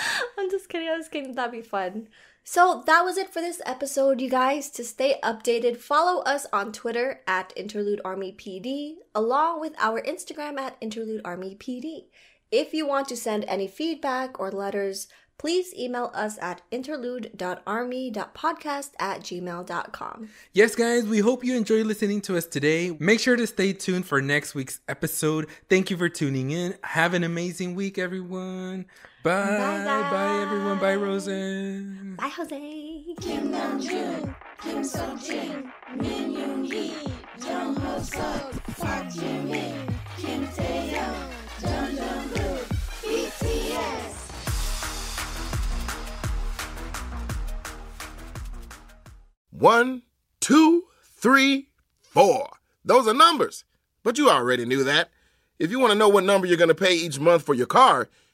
I'm 0.38 0.50
just 0.50 0.68
kidding. 0.68 0.88
I 0.88 0.96
was 0.96 1.08
kidding. 1.08 1.34
That'd 1.34 1.52
be 1.52 1.62
fun. 1.62 2.08
So 2.48 2.84
that 2.86 3.04
was 3.04 3.18
it 3.18 3.32
for 3.32 3.40
this 3.40 3.60
episode, 3.66 4.20
you 4.20 4.30
guys. 4.30 4.70
To 4.70 4.84
stay 4.84 5.18
updated, 5.22 5.78
follow 5.78 6.22
us 6.22 6.46
on 6.52 6.72
Twitter 6.72 7.22
at 7.26 7.52
Interlude 7.56 8.00
Army 8.04 8.32
PD, 8.32 8.94
along 9.16 9.60
with 9.60 9.74
our 9.78 10.00
Instagram 10.00 10.56
at 10.58 10.76
Interlude 10.80 11.22
Army 11.24 11.56
PD. 11.58 12.04
If 12.52 12.72
you 12.72 12.86
want 12.86 13.08
to 13.08 13.16
send 13.16 13.44
any 13.48 13.66
feedback 13.66 14.38
or 14.38 14.52
letters, 14.52 15.08
please 15.38 15.74
email 15.74 16.12
us 16.14 16.38
at 16.40 16.62
interlude.army.podcast 16.70 18.90
at 18.98 19.20
gmail.com. 19.22 20.28
Yes, 20.52 20.76
guys, 20.76 21.04
we 21.04 21.18
hope 21.18 21.44
you 21.44 21.54
enjoyed 21.56 21.86
listening 21.86 22.20
to 22.22 22.36
us 22.36 22.46
today. 22.46 22.96
Make 22.98 23.20
sure 23.20 23.36
to 23.36 23.46
stay 23.46 23.72
tuned 23.72 24.06
for 24.06 24.20
next 24.22 24.54
week's 24.54 24.80
episode. 24.88 25.46
Thank 25.68 25.90
you 25.90 25.96
for 25.96 26.08
tuning 26.08 26.52
in. 26.52 26.76
Have 26.82 27.14
an 27.14 27.24
amazing 27.24 27.74
week, 27.74 27.98
everyone. 27.98 28.86
Bye. 29.26 29.32
Bye, 29.58 29.84
Bye-bye. 29.84 30.42
everyone. 30.42 30.78
Bye, 30.78 30.94
Rosan. 30.94 32.16
Bye, 32.16 32.28
Jose. 32.28 33.02
Kim 33.20 33.50
Namjoon, 33.50 34.32
Kim 34.62 34.82
Seokjin, 34.82 35.68
Min 35.96 36.32
Yoongi, 36.32 37.10
Jung 37.44 37.74
Hoseok, 37.74 38.78
Park 38.78 39.06
Jimin, 39.08 39.92
Kim 40.16 40.46
Taehyung, 40.46 41.32
Jung 41.60 41.96
Jung 41.96 42.28
Woo, 42.34 42.58
BTS. 43.02 44.14
One, 49.50 50.02
two, 50.38 50.84
three, 51.02 51.70
four. 52.00 52.48
Those 52.84 53.08
are 53.08 53.14
numbers. 53.14 53.64
But 54.04 54.18
you 54.18 54.30
already 54.30 54.64
knew 54.66 54.84
that. 54.84 55.10
If 55.58 55.72
you 55.72 55.80
want 55.80 55.90
to 55.90 55.98
know 55.98 56.08
what 56.08 56.22
number 56.22 56.46
you're 56.46 56.56
going 56.56 56.68
to 56.68 56.76
pay 56.76 56.94
each 56.94 57.18
month 57.18 57.42
for 57.42 57.54
your 57.54 57.66
car, 57.66 58.08